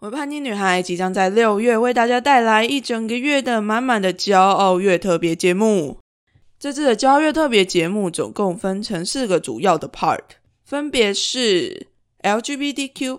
[0.00, 5.98] 我叛逆女孩即将在六月为大家带来一整个月的满满的骄傲月特别节目。
[6.56, 10.20] 这次的骄傲月特别节目总共分成四个主要的 part，
[10.64, 11.88] 分别是
[12.22, 13.18] LGBTQ+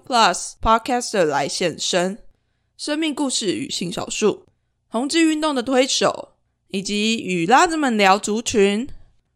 [0.62, 2.20] Podcaster 来现身、
[2.78, 4.46] 生命故事与性少数、
[4.90, 6.30] 同志运动的推手，
[6.70, 8.88] 以及与拉子们聊族群。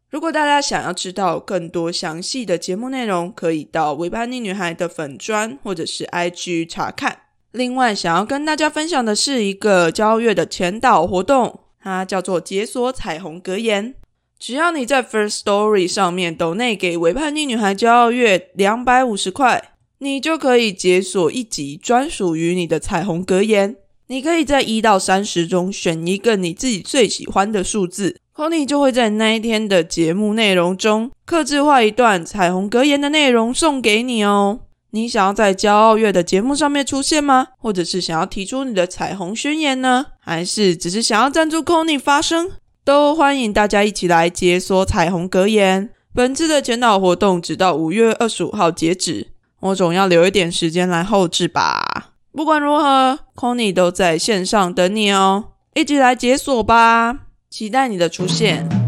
[0.10, 7.23] 如果大家想要知道更多详细的节目内容，可以到维叛逆女孩的粉砖或者是 IG 查看。
[7.54, 13.94] 另外，想要跟大家分享的是一个交月的前导活动，它叫做解锁彩虹格言。
[14.40, 23.76] 只要你在 First Story 上面抖内给维叛逆女孩骄傲月两百五十块，你就可以解锁一集专属于你的彩虹格言。
[24.08, 34.62] 你可以在一到三十中选一个你自己最喜欢的数字，Conny 就会在那一天的节目内容中，刻制化一段彩虹格言的内容送给你哦。
[34.96, 37.48] 你想要在骄傲月的节目上面出现吗？
[37.58, 40.06] 或者是想要提出你的彩虹宣言呢？
[40.20, 42.52] 还是只是想要赞助 Conny 发声？
[42.86, 45.90] 都欢迎大家一起来解锁彩虹格言。
[46.14, 49.30] 本次的前导活动直到五月二十五号截止，
[49.62, 52.12] 我总要留一点时间来后置吧。
[52.32, 57.22] 不管如何，Conny 都在线上等你哦，一起来解锁吧！
[57.50, 58.83] 期待你的出现。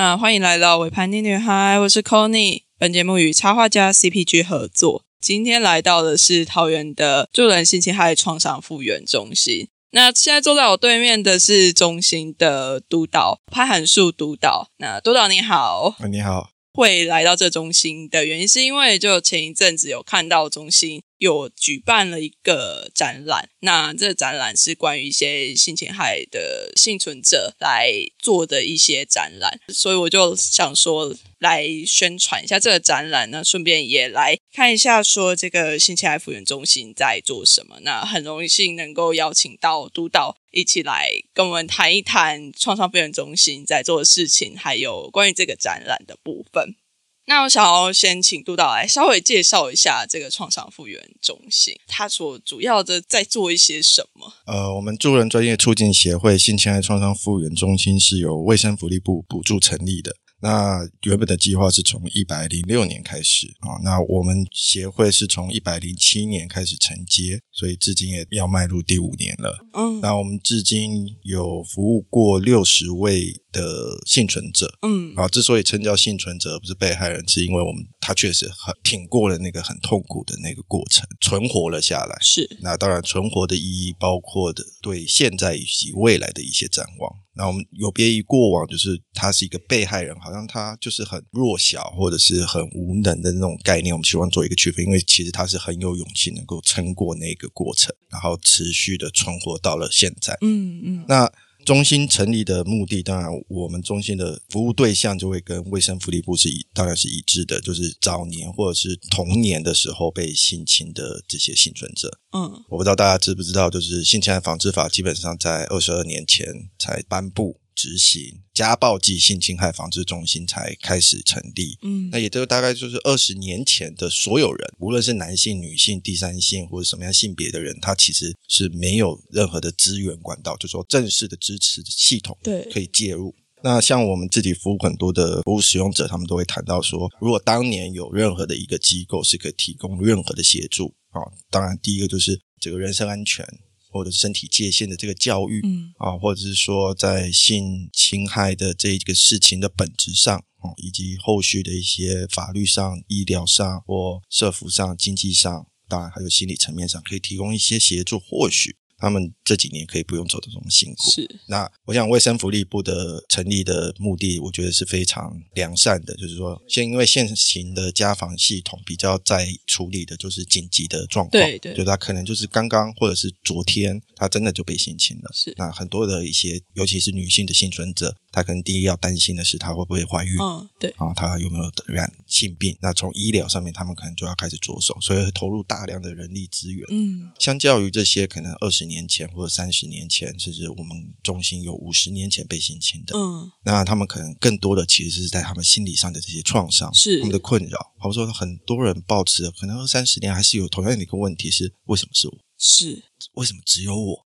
[0.00, 2.62] 啊，欢迎来到《尾盘的女孩》，我是 Conny。
[2.78, 5.04] 本节目与插画家 CPG 合作。
[5.20, 9.68] 今天来到的是桃园的助人性侵害创伤复原中心。
[9.90, 14.70] 那现在坐在我对面的是中心的督导潘函树督导。
[14.78, 16.48] 那督导你好，你好。
[16.72, 21.02] 会来到这中心的原因，是因为就前一阵子有看到中心。
[21.20, 37.78] 有举办了一个展览，那这个展览是关于一些性侵害的幸存者来做的一些展览，所以我就想说来宣传一下这个展览，那顺便也来看一下说这个性侵害复原中心在做什么。
[37.82, 46.76] 那很荣幸能够邀请到督导一起来跟我们谈一谈创伤复原中心在做的事情，还有关于这个展览的部分。
[47.26, 54.32] 那我想要先请督导来稍微介绍一下这个创伤复原中心，它所主要的在做一些什么？
[54.46, 60.16] 呃，我们助人专业促进协会性侵害创伤复原中心是由卫生福利部补助成立的。
[60.42, 69.66] 那原本的计划是从一百零六年开始啊，那我们协会是从一百零七年开始承接，所以至今也要迈入第五年了。
[69.74, 74.72] 嗯，那我们至今有服务过六十位的幸存者。
[74.82, 82.16] 嗯，啊，之所以称叫幸存者不是被害人，是因为我们他确实很挺过了那个很痛苦的那个过程，存活了下来。
[82.20, 87.12] 是，那当然存活的意义包括的对现在以及未来的一些展望。
[87.32, 93.94] 那我们有别于过往，就是他是一个被害人，好像他就是很弱小或者是很无能的那种概念。
[93.94, 100.36] 我们希望做一个区分，因为其实他是很有勇气，能够撑过那个过程，然后持续的存活到了现在。
[100.42, 101.32] 嗯嗯，那。
[101.64, 112.18] 中心成立的目的，当然我们中心的服务对象就会跟卫生福利部是一，当然是一致的，就是早年或者是童年的时候被性侵的这些幸存者。
[112.32, 116.46] 嗯，我不知道大家知不知道，就是性侵害防治法基本上在二十二年前
[116.78, 117.59] 才颁布。
[117.74, 133.34] 执行家暴及性侵害防治中心才开始成立，嗯，那也就大概就是二十年前的所有人，无论是男性、女性、第三性或者什么样性别的人，他其实是没有任何的资源管道，就说正式的支持系统，对，可以介入。
[133.62, 141.20] 那像我们自己服务很多的服务使用者，他们都会谈到说，如果当年有任何的一个机构是可以提供任何的协助啊，
[141.50, 143.46] 当然第一个就是这个人身安全。
[143.90, 158.76] 或者身体界限的这个教育，嗯啊，或者是说在性侵害的这个事情的本质上，哦，以及后续的一些法律上、医疗上或社服上、经济上，当然还有心理层面上，可以提供一些协助，或许。
[159.00, 161.10] 他们这几年可以不用走的这么辛苦。
[161.10, 175.30] 是，那我想卫生福利部的成立的目的，我觉得是非常良善的，就是说，现因为现行的家访系统比较在处理的就是紧急的状况，对对，就他可能就是刚刚或者是昨天，他真的就被性侵了。
[175.32, 178.14] 是，那很多的一些，尤其是女性的幸存者。
[178.32, 180.38] 她可能第一要担心的是，她会不会怀孕？
[180.40, 182.76] 嗯，对啊，她有没有染性病？
[182.80, 186.86] 那从医疗上面，他们可能就要开始着手，所以投入大量的人力资源。
[186.90, 197.78] 嗯，相较于这些，可能二十年前或者三十年前，甚至我们中心有五十年前被性侵的，嗯，那他们可能更多的其实是在他们心理上的这些创伤，是他们的困扰。
[197.98, 202.34] 或者说，很多人抱持可能二三十年还是有同样的一个问题：是为什么是我？
[202.58, 203.04] 是
[203.34, 204.26] 为什么只有我？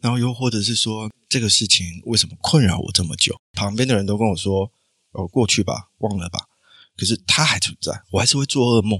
[0.00, 3.34] 然后又或者是说，这个事情为什么困扰我这么久？
[3.52, 4.70] 旁边的人都跟我说
[5.12, 6.38] ：“哦，过去吧，忘了吧。”
[6.96, 8.98] 可是它还存在，我还是会做噩梦，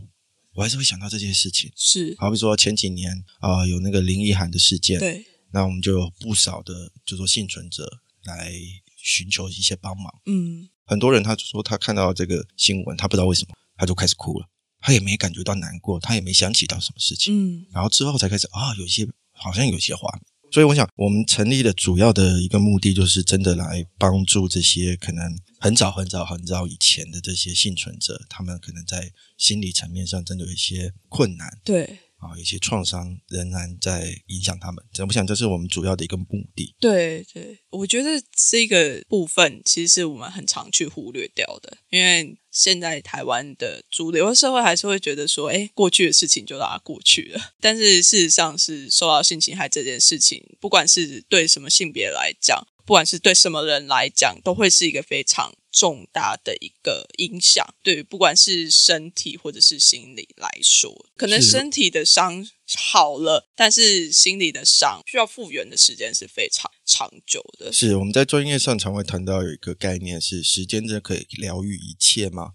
[0.57, 1.71] 我还是会想到这件事情。
[1.77, 8.51] 是，好比说前几年啊、有那个林奕涵的事件，对，那我们就有不少的就说幸存者来
[8.97, 10.13] 寻求一些帮忙。
[10.27, 14.49] 嗯，很多人他就说他看到这个新闻，他不知道为什么，他就开始哭了，
[14.81, 20.23] 他也没感觉到难过，他也没想起到什么事情，嗯，然后之后才开始啊，有一些好像有一些画面。
[20.57, 25.23] 所以我想，我们成立的主要的一个目的，就是真的来帮助这些可能
[25.61, 31.47] 很早很早很早以前的这些幸存者，他们可能在心理层面上真的有一些困难。
[31.63, 34.85] 对，啊，一些创伤仍然在影响他们。
[35.07, 36.75] 我想，这是我们主要的一个目的。
[36.81, 47.55] 对对，我觉得这个部分其实是我们很常去忽略掉的，因为现在台湾的主流社会还是会觉得说，哎，过去的事情就让它过去了。
[47.61, 57.75] 但是事实上是受到性侵害这件事情，不管是对什么性别来讲，不管是对什么人来讲，都会是一个非常重大的一个影响。
[57.83, 62.47] 对于不管是身体或者是心理来说，可能身体的伤
[62.77, 67.73] 好了，但是心理的伤需要复原的时间是非常长久的。
[67.73, 72.53] 是我们在专业上常会谈到有一个概念是时间真的可以疗愈一切吗？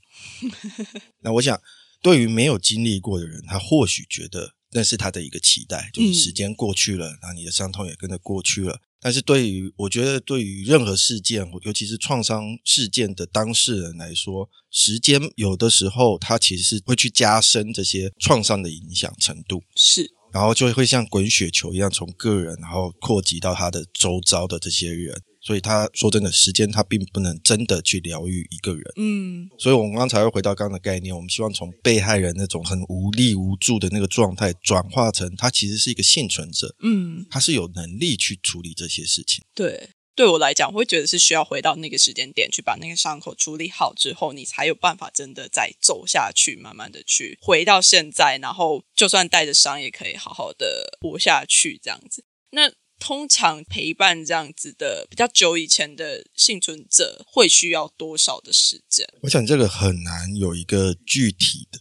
[1.19, 1.62] 那我想，
[2.01, 8.80] 对于没有经历过的人，他或许觉得那是他的一个期待，就是时间过去了，然后你的伤痛也跟着过去了。
[9.01, 19.63] 但是对于我觉得，对于任何事件，尤其是创伤事件的当事人来说，时间有的时候它其实是会去加深这些创伤的影响程度。
[19.75, 25.19] 是，然后就会像滚雪球一样，从个人然后扩及到他的周遭的这些人。
[25.42, 28.84] 所以他说真的，时间他并不能真的去疗愈一个人。
[28.96, 39.44] 嗯，所以我们刚才会回到刚刚的概念，我们希望从被害人那种很无力无助的那个状态，转化成他其实是一个幸存者，嗯，他是有能力去处理这些事情。
[39.54, 39.90] 对。
[40.14, 52.26] 对我来讲，我会觉得是需要回到那个时间点去把那个伤口处理好之后，你才有办法真的再走下去，慢慢的去回到现在，然后就算带着伤也可以好好的活下去，这样子。
[52.52, 52.70] 那
[53.01, 59.07] 通常陪伴这样子的比较久以前的幸存者，会需要多少的时间？
[59.24, 61.80] 我想这个很难有一个具体的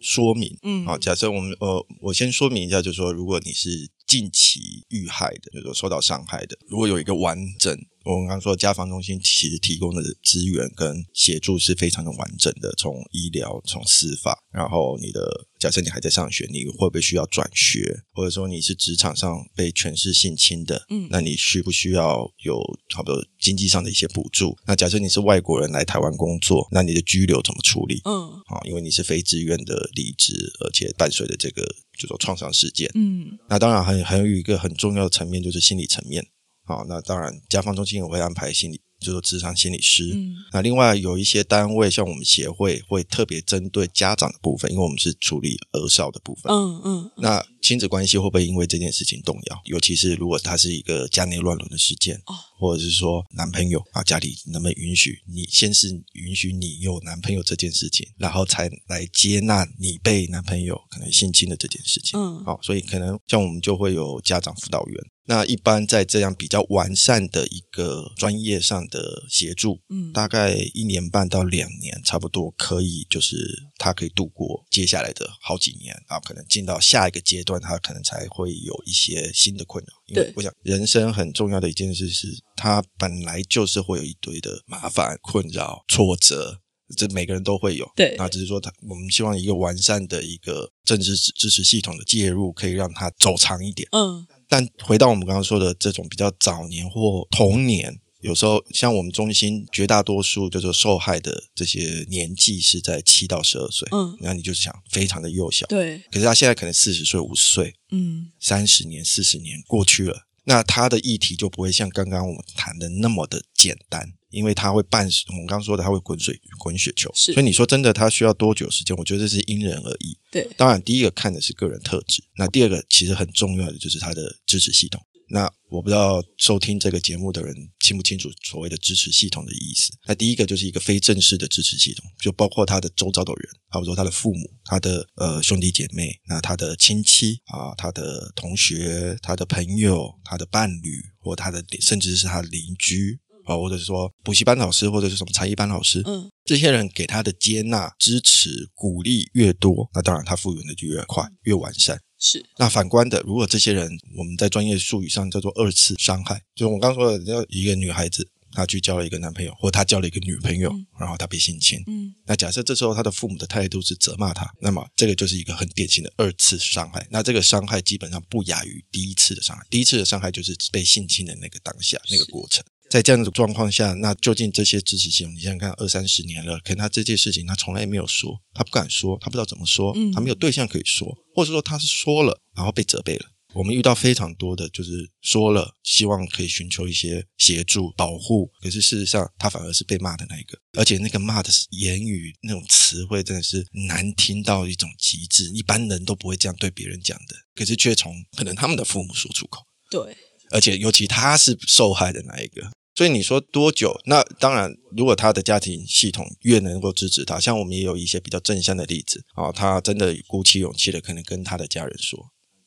[0.00, 0.56] 说明。
[0.62, 22.58] 嗯好，假设我们呃，我先说明一下，就是说，如果你是近期遇害的，就是说受到伤害的，如果有一个完整，我们刚刚说家防中心其实提供的资源跟协助是非常的完整的，从医疗、从司法，然后你的假设你还在上学，你会不会需要转学，或者说你是职场上被权势性侵的，嗯那你需不需要有
[22.88, 24.56] 差不多经济上的一些补助？
[24.66, 28.00] 那假设你是外国人来台湾工作，那你的居留怎么处理？
[28.06, 31.62] 嗯啊，因为你是非自愿的离职，而且伴随着这个
[31.98, 32.90] 就说创伤事件。
[32.94, 36.26] 嗯那当然还还有一个很重要的层面就是心理层面。
[36.70, 40.12] 好，那当然家访中心也会安排心理，就是说职场心理师。
[40.14, 46.52] 嗯那另外有一些单位，像我们协会会特别针对家长的部分，因为我们是处理儿少的部分。
[46.52, 49.60] 嗯嗯那亲子关系会不会因为这件事情动摇？
[49.64, 62.18] 尤其是如果它是一个家内乱伦的事件，哦或者是说男朋友啊，家里能不能允许你先是允许你有男朋友这件事情，然后才来接纳你被男朋友可能性侵的这件事情。
[62.20, 64.96] 嗯好、所以可能像我们就会有家长辅导员。
[65.30, 73.36] 那一般在这样比较完善的一个专业上的协助，嗯大概一年半到两年，差不多可以，就是
[73.78, 79.92] 他可以度过接下来的好几年，然后可能进到下一个阶段，他可能才会有一些新的困扰。
[80.08, 86.58] 因为对我想，人生很重要的一件事是，他本来就是会有一堆的麻烦、困扰、挫折。
[86.96, 93.88] 这每个人都会有，对那只是说他，我们希望一个完善的一个政治支持系统的介入，可以让他走长一点。
[93.92, 114.14] 嗯但回到我们刚刚说的这种比较早年或童年，有时候像我们中心绝大多数就是受害的这些年纪是在七到十二岁，嗯，那你就是想非常的幼小，对，可是他现在可能四十岁、五十岁、嗯三十年、四十年过去了，那他的议题就不会像刚刚我们谈的那么的简单。
[114.30, 118.96] 因为他会伴我们刚刚说的，他会滚水滚雪球，所以你说真的，他需要多久时间？
[118.96, 120.16] 我觉得这是因人而异。
[120.30, 125.00] 对，当然，第一个看的是个人特质，那第二个其实很重要的就是他的支持系统。
[125.32, 129.92] 那我不知道收听这个节目的人清不清楚所谓的支持系统的意思。
[130.08, 143.20] 那第一个就是一个非正式的支持系统，就包括他的周遭的人，好比说他的父母、他的呃兄弟姐妹、那他的亲戚啊、他的同学、他的朋友、他的伴侣，或他的甚至是他的邻居。
[143.44, 151.98] 啊，或者是说补习班老师，或者是什么才艺班老师，嗯这些人给他的接纳、支持、鼓励越多，那当然他复原的就越快、越完善。
[152.18, 161.82] 是，那反观的，如果这些人我们在专业术语上叫做二次伤害，就是我刚刚说的，要一个女孩子她去交了一个男朋友，或她交了一个女朋友，嗯然后她被性侵。
[161.86, 167.06] 嗯那假设这时候她的父母的态度是责骂她，那么这个就是一个很典型的二次伤害。
[167.10, 169.64] 那这个伤害基本上不亚于第一次的伤害。
[169.70, 172.62] 第一次的伤害就是被性侵的那个当下那个过程。
[172.90, 183.26] 在这样的状况下，那究竟这些支持系统，你想想看，二三十年了，可能他这件事情他从来没有说，他不敢说，他不知道怎么说，嗯他没有对象可以说，或者说他是说了，然后被责备了。
[183.52, 184.90] 我们遇到非常多的，就是
[185.22, 200.16] 说了，希望可以寻求一些协助、保护，可是事实上他反而是被骂的那一个，而且那个骂的是言语那种词汇真的是难听到一种极致，一般人都不会这样对别人讲的，可是却从可能他们的父母说出口，对，
[200.50, 202.70] 而且尤其他是受害的那一个。
[203.00, 203.98] 所以你说多久？
[204.04, 212.18] 那当然，如果他的家庭系统越能够支持他，像我们也有一些比较正向的例子啊、他真的鼓起勇气的，可能跟他的家人说，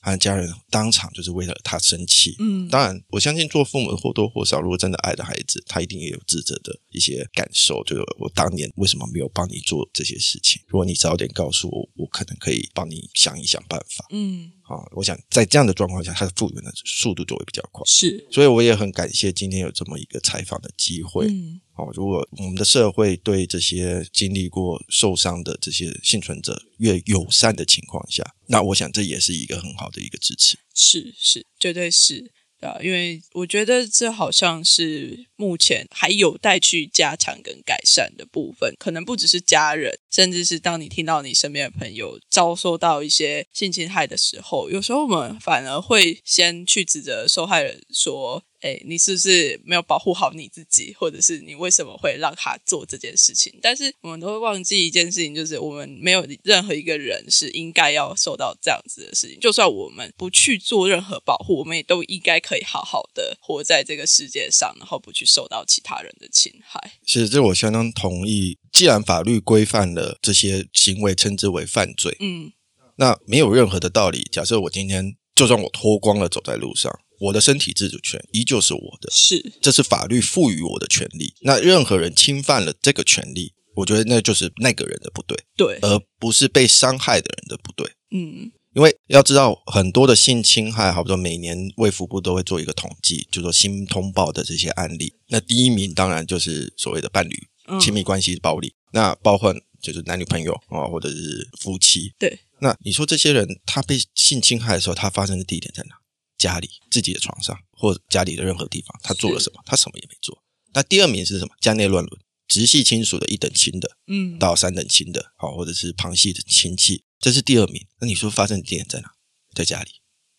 [0.04, 2.36] 他的家人当场就是为了他生气。
[2.40, 10.62] 嗯当然，我相信做父母的或多或少，如果真的爱的孩子，他一定也有自责的一些感受，就是我当年为什么没有帮你做这些事情？
[10.68, 14.06] 如果你早点告诉我，我可能可以帮你想一想办法。
[14.12, 17.84] 嗯啊、我想在这样的状况下，他的复原的速度就会比较快。
[17.86, 21.28] 是，所以我也很感谢今天有这么一个采访的机会。
[21.28, 30.58] 嗯哦，如果我们的社会对这些经历过受伤的这些幸存者越友善的情况下，那我想这也是一个很好的一个支持。
[30.74, 32.32] 是是，绝对是。
[32.64, 59.40] 啊，因为我觉得这好像是目前还有待去加强跟改善的部分，可能不只是家人，甚至是当你听到你身边的朋友遭受到一些性侵害的时候，有时候我们反而会先去指责受害人说：“哎，你是不是没有保护好你自己，或者是你为什么会让他做这件事情？”但是我们都会忘记一件事情，就是我们没有任何一个人是应该要受到这样子的事情。
[59.40, 67.00] 就算我们不去做任何保护，我们也都应该可以好好的活在这个世界上，然后不去受到其他人的侵害。
[67.04, 68.60] 是，这我相当同意。
[68.74, 72.52] 既然法律规范了这些行为，称之为犯罪，嗯
[72.98, 74.28] 那没有任何的道理。
[74.32, 81.34] 假设我今天就算我脱光了走在路上，我的身体自主权依旧是我的，是，这是法律赋予我的权利。
[81.42, 87.92] 那任何人侵犯了这个权利，我觉得那就是那个人的不对，对，而不是被伤害的人的不对。
[88.12, 102.14] 嗯因为要知道，很多的性侵害，好比说每年卫福部都会做一个统计，就说新通报的这些案例，那第一名当然就是所谓的伴侣嗯，亲密关系暴力，那包括就是男女朋友啊、或者是夫妻。
[102.18, 105.96] 对，那你说这些人他被性侵害的时候，他发生的地点在哪？
[106.38, 109.62] 家里、自己的床上，或家里的任何地方，他做了什么？
[109.66, 110.44] 他什么也没做。
[110.74, 111.54] 那第二名是什么？
[111.62, 117.86] 家内乱伦，直系亲属的一等亲的，嗯到三等亲的，好，或者是旁系的亲戚，这是第二名。
[118.00, 119.12] 那你说发生的地点在哪？
[119.54, 119.92] 在家里，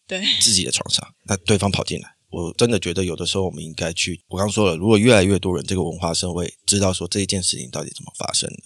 [0.06, 1.14] 对，自己的床上。
[1.22, 8.58] 那对方跑进来，我真的觉得有的时候我们应该去，我刚说了，如果越来越多人这个文化社会知道说这一件事情到底怎么发生的，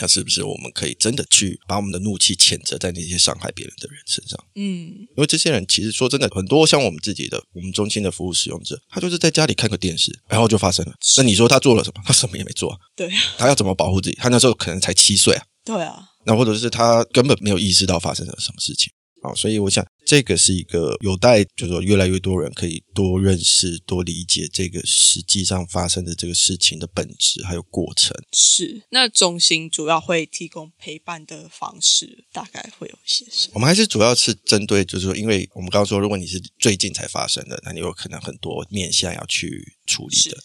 [0.00, 4.38] 那是不是我们可以真的去把我们的怒气谴责在那些伤害别人的人身上？
[4.54, 10.92] 嗯因为这些人其实说真的，很多像我们自己的我们中心的服务使用者，他就是在家里看个电视，然后就发生了。
[11.16, 12.02] 那你说他做了什么？
[12.04, 12.78] 他什么也没做啊。
[12.94, 14.16] 对啊，他要怎么保护自己？
[14.20, 15.44] 他那时候可能才七岁啊。
[15.64, 18.92] 对啊，那或者是他根本没有意识到发生了什么事情
[19.22, 28.16] 啊、所以我想这个是一个有待，就是说越来越多人可以多认识、多理解这个实际上发生的这个事情的本质还有过程。
[28.32, 28.84] 是。
[28.90, 33.54] 那中心主要会提供陪伴的方式，大概会有一些什么？
[33.54, 40.38] 我们还是主要是针对，就是说，因为我们刚刚说，如果你是最近才发生的，那你有可能很多面向要去处理的。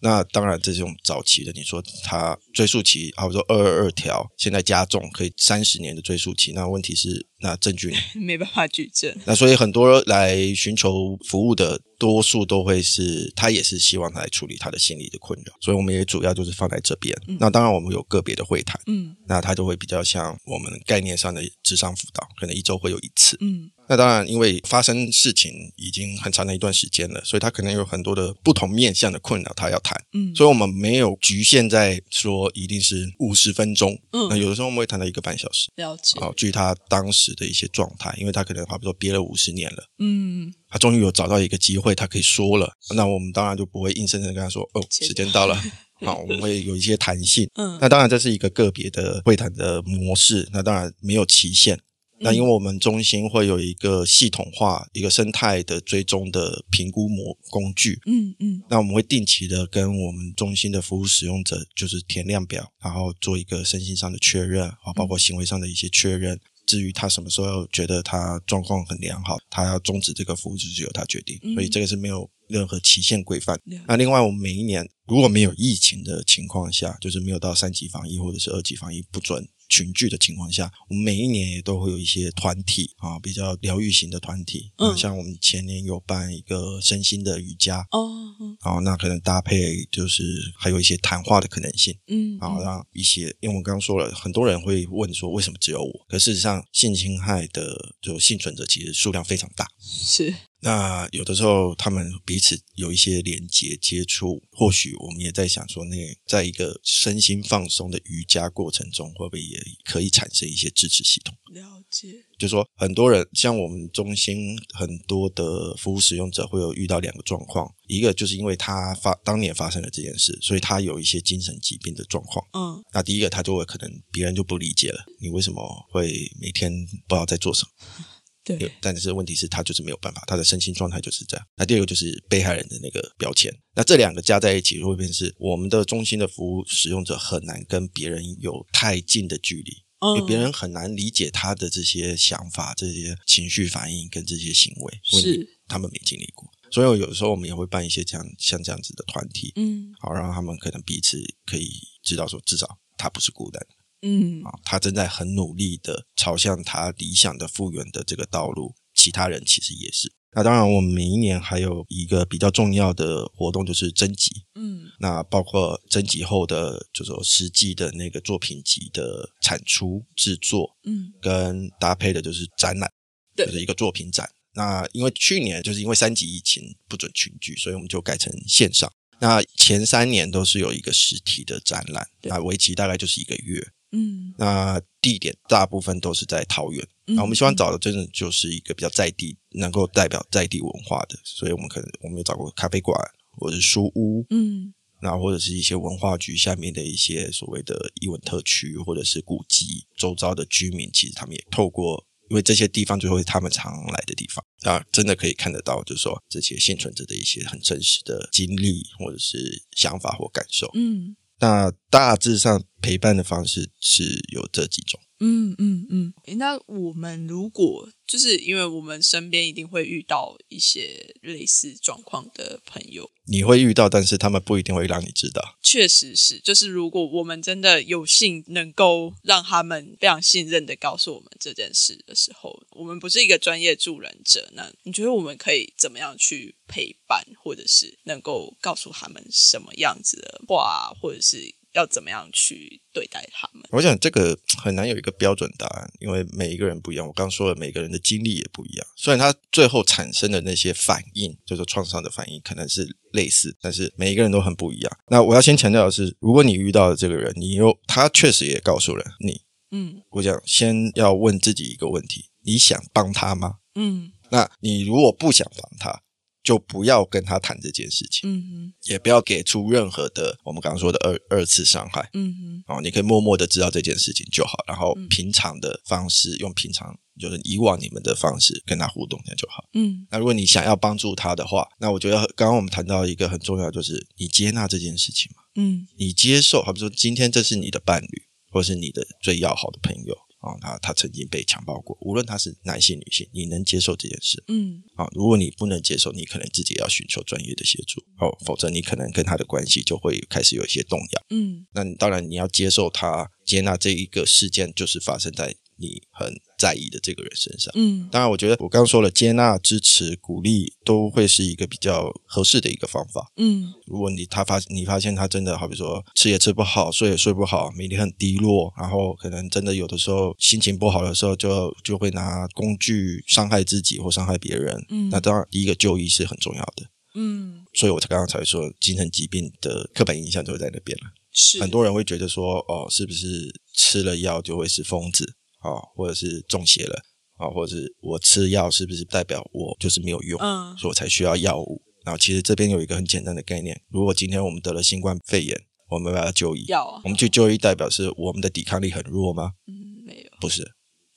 [0.00, 7.94] 那当然，这种早期的，你说它追溯期，好比说二二二条，现在加重可以三十年的追溯期，那问题是，那证据？
[8.14, 9.03] 没办法举证。
[9.24, 17.16] 那所以很多来寻求服务的，多数都会是他也是希望他来处理他的心理的困扰，所以我们也主要就是放在这边。
[17.40, 23.38] 那当然我们有个别的会谈，嗯那他就会比较像我们概念上的智商辅导，可能一周会有一次。
[23.40, 29.94] 嗯那当然，因为发生事情已经很长的一段时间了，所以他可能有很多的不同面向的困扰，他要谈。
[30.14, 35.70] 嗯，所以我们没有局限在说一定是五十分钟，嗯那有的时候我们会谈到一个半小时。
[35.76, 36.18] 了解。
[36.18, 45.56] 好，据他当时的一些状态，因为他可能好比说憋了五十年了，嗯，他终于有找到一个机会，他可以说了，那我们当然就不会硬生生地跟他说，哦，切时间到了。
[46.04, 47.48] 好，我们会有一些弹性。
[47.54, 51.78] 嗯那当然这是一个个别的会谈的模式，那当然没有期限。
[52.18, 66.40] 那因为我们中心会有一个系统化、一个生态的追踪的评估模工具，嗯嗯那我们会定期的跟我们中心的服务使用者就是填量表，然后做一个身心上的确认啊，包括行为上的一些确认。
[66.66, 73.56] 至于他什么时候觉得他状况很良好，他要终止这个服务就是由他决定，嗯所以这个是没有任何期限规范。
[73.64, 84.72] 了那另外，我们每一年如果没有疫情的情况下，就是没有到三级防疫或者是二级防疫不准群聚的情况下，我们每一年也都会有一些团体啊，比较疗愈型的团体。
[84.76, 88.08] 嗯啊像我们前年有办一个身心的瑜伽，哦，
[88.40, 90.22] 嗯哦，那可能搭配就是
[90.56, 91.94] 还有一些谈话的可能性。
[92.06, 96.06] 嗯，好，让一些，因为我们刚刚说了，很多人会问说，为什么只有我？
[96.08, 99.66] 可事实上，性侵害的就幸存者其实数量非常大。
[99.80, 111.36] 是，那有的时候他们彼此有一些连接接触，或许我们也在想说，那在一个身心放松的瑜伽过程中，会不会也可以产生一些支持系统？
[111.52, 122.42] 了解，就说很多人像我们中心很多的服务使用者会有遇到两个状况，一个就是因为他发当年发生了这件事，所以他有一些精神疾病的状况。
[122.54, 126.72] 嗯，那第一个他就会可能别人就不理解了，你为什么会每天
[127.06, 128.06] 不知道在做什么？
[128.44, 131.46] 对，但是问题是，他就是没有办法，他的身心状态就是这样。
[131.56, 146.46] 那第二个就是被害人的那个标签，那这两个加在一起，就会变成是我们的中心的服务使用者很难跟别人有太近的距离，因为嗯，别人很难理解他的这些想法、这些情绪反应跟这些行为，是他们没经历过。
[146.70, 151.70] 所以有的时候我们也会办一些这样像这样子的团体，嗯好让他们可能彼此可以
[152.02, 153.68] 知道说，至少他不是孤单的。
[154.04, 160.12] 嗯啊，他正在很努力的朝向他理想的复原的这个道路，其他人其实也是。
[160.36, 164.44] 那当然，我们每一年还有一个比较重要的活动，就是征集。
[164.56, 172.90] 嗯那包括征集后的，就是说实际的那个作品集的产出、制作，嗯，跟搭配的就是展览，
[173.36, 174.28] 对就是一个作品展。
[174.54, 178.92] 那因为去年就是因为三级疫情不准群聚，所以我们就改成线上。
[179.20, 183.64] 那前三年都是有一个实体的展览，对那为期大概就是一个月。
[183.94, 192.98] 嗯，那地点大部分都是在桃园，嗯那我们希望找的真的就是一个比较在地，能够代表在地文化的，所以我们可能我们有找过咖啡馆
[193.30, 202.04] 或者是书屋，嗯那或者是一些文化局下面的一些所谓的艺文特区或者是古迹，周遭的居民其实他们也透过。
[202.30, 210.68] 因为这些地方就会是他们常来的地方，那真的可以看得到，就是说这些幸存者的一些很真实的经历，或者是想法或感受。
[210.72, 215.00] 嗯那大致上陪伴的方式是有这几种。
[215.26, 225.58] 嗯嗯嗯，诶那我们如果就是因为我们身边一定会遇到一些类似状况的朋友，你会遇到，但是他们不一定会让你知道。
[225.62, 243.62] 确实是，就是如果我们真的有幸能够让他们非常信任的告诉我们这件事的时候，我们不是一个专业助人者，那你觉得我们可以怎么样去陪伴，或者是能够告诉他们什么样子的话，或者是要怎么样去对待他们？
[243.70, 247.06] 我想这个很难有一个标准答案，因为每一个人不一样。
[247.06, 248.86] 我刚说了，每个人的经历也不一样。
[248.96, 254.98] 虽然他最后产生的那些反应，就是创伤的反应，可能是类似，但是每一个人都很不一样。
[255.08, 263.56] 那我要先强调的是，如果你遇到的这个人，你又他确实也告诉了你，嗯我想先要问自己一个问题：你想帮他吗？
[263.74, 266.02] 嗯那你如果不想帮他，
[266.44, 268.74] 就不要跟他谈这件事情，嗯哼。
[268.84, 272.08] 也不要给出任何的我们刚刚说的二二次伤害。
[272.12, 272.74] 嗯哼。
[272.76, 279.64] 哦，你可以默默的知道这件事情就好，然后平常的方式，用平常就是以往你们的方式跟他互动，这样就好。
[279.72, 280.06] 嗯。
[280.10, 285.86] 那如果你想要帮助他的话，那我觉得刚刚我们谈到一个很重要，就是你接纳这件事情嘛，嗯。
[285.96, 294.82] 你接受，好比说今天这是你的伴侣，或是你的最要好的朋友啊、哦，他他曾经被强暴过，无论他是男性女性，你能接受这件事嗯。
[294.94, 301.26] 啊、如果你不能接受，你可能自己要寻求专业的协助哦，否则你可能跟他的关系就会开始有一些动摇。
[301.30, 301.66] 嗯。
[301.72, 307.72] 那当然你要接受他，接纳这一个事件就是发生在你很在意的这个人身上。
[307.76, 313.32] 嗯当然，我觉得我刚刚说了，接纳、支持、鼓励都会是一个比较合适的一个方法。
[313.36, 324.84] 嗯如果你他发你发现他真的好比说吃也吃不好，睡也睡不好，每天很低落，然后可能真的有的时候心情不好的时候就就会拿工具伤害自己或伤害别人。
[324.88, 331.10] 嗯那当然第一个就医是很重要的，嗯，所以我才刚刚才说精神疾病的刻板印象就会在那边了。
[331.36, 337.02] 是很多人会觉得说，哦，是不是吃了药就会是疯子啊、哦，或者是中邪了
[337.36, 341.82] 啊、哦，或者是我吃药是不是代表我就是没有用，嗯所以我才需要药物？
[342.04, 346.64] 然后其实这边有一个很简单的概念，如果今天我们得了新冠肺炎，我们要不要就医？
[346.68, 349.52] 要啊我们去就医代表是我们的抵抗力很弱吗？
[349.66, 350.62] 嗯没有不是，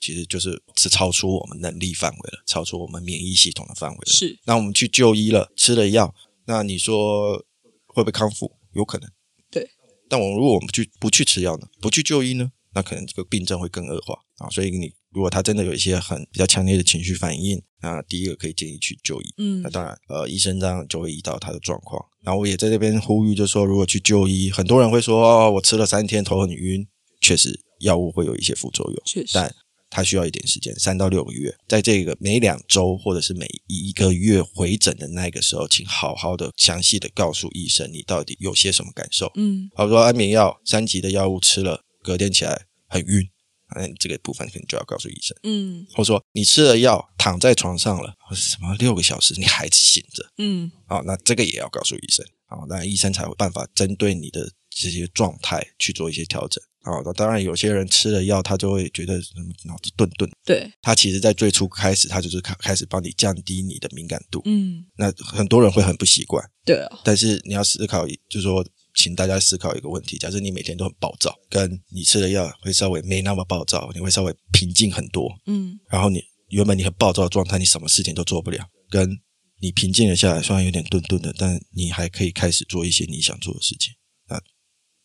[0.00, 4.06] 其实就是是超出我们能力范围了，超出我们免疫系统的范围了。
[4.06, 6.14] 是那我们去就医了，吃了药，
[6.46, 7.36] 那你说
[7.86, 8.50] 会不会康复？
[8.72, 9.10] 有可能。
[9.50, 9.68] 对。
[10.08, 11.68] 但我如果我们去不去吃药呢？
[11.82, 12.50] 不去就医呢？
[12.78, 14.48] 那可能这个病症会更恶化啊。
[14.50, 19.34] 所以你如果他真的有一些很比较强烈的情绪反应，那第一个可以建议去就医。
[19.38, 22.00] 嗯那当然，呃，医生这样就会医到他的状况。
[22.22, 26.86] 然后我也在这边呼吁，就是说，如果去就医，很多人会说，哦，我吃了三天，头很晕，
[27.20, 29.52] 确实药物会有一些副作用，确实但
[29.90, 39.32] 它需要一点时间，三到六个月，在这个每两周或者是每一个月回诊的那个时候，请好好的详细的告诉医生你到底有些什么感受。
[39.36, 43.28] 嗯好比说安眠药三级的药物吃了，隔天起来很晕，
[43.74, 45.36] 那这个部分可能就要告诉医生。
[45.42, 45.86] 嗯。
[45.90, 50.70] 或者说你吃了药躺在床上了，或是什么六个小时你还醒着，嗯。
[50.86, 56.62] 好、那这个也要告诉医生，好、那医生才有办法针对你的这些状态去做一些调整。
[56.84, 64.40] 好、那当然有些人吃了药，他就会觉得嗯脑子顿顿，对，他其实在最初开始，他就是开开始帮你降低你的敏感度。
[64.46, 64.86] 嗯。
[64.96, 68.64] 那很多人会很不习惯，对啊，但是你要思考，就是说，
[68.98, 78.58] 请大家思考一个问题：假设你每天都很暴躁，跟你吃的药会稍微没那么暴躁，你会稍微平静很多，嗯然后你原本你很暴躁的状态，你什么事情都做不了，
[78.90, 79.08] 跟
[79.60, 83.94] 你平静了下来，虽然有点顿顿的，但你还可以开始做一些你想做的事情。
[84.28, 84.40] 那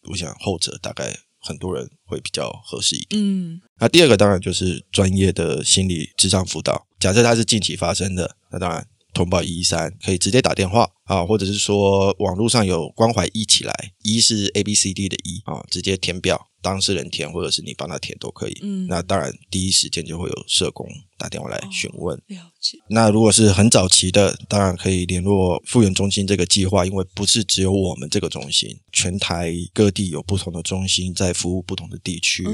[0.09, 3.21] 我想后者大概很多人会比较合适一点。
[3.21, 6.87] 嗯那第二个当然就是专业的心理智商辅导。
[6.99, 18.57] 假设它是近期发生的，那当然通报一一三可以直接打电话啊，或者是说网络上有关怀一起来，一是 A B C D 的一啊，直接填表，当事人填或者是你帮他填都可以。
[18.61, 20.87] 嗯那当然第一时间就会有社工
[21.23, 22.17] 打电话来询问。
[22.27, 32.45] 了解，那如果是很早期的，当然可以联络复原中心这个计划，因为不是只有我们这个中心，全台各地有不同的中心在服务不同的地区。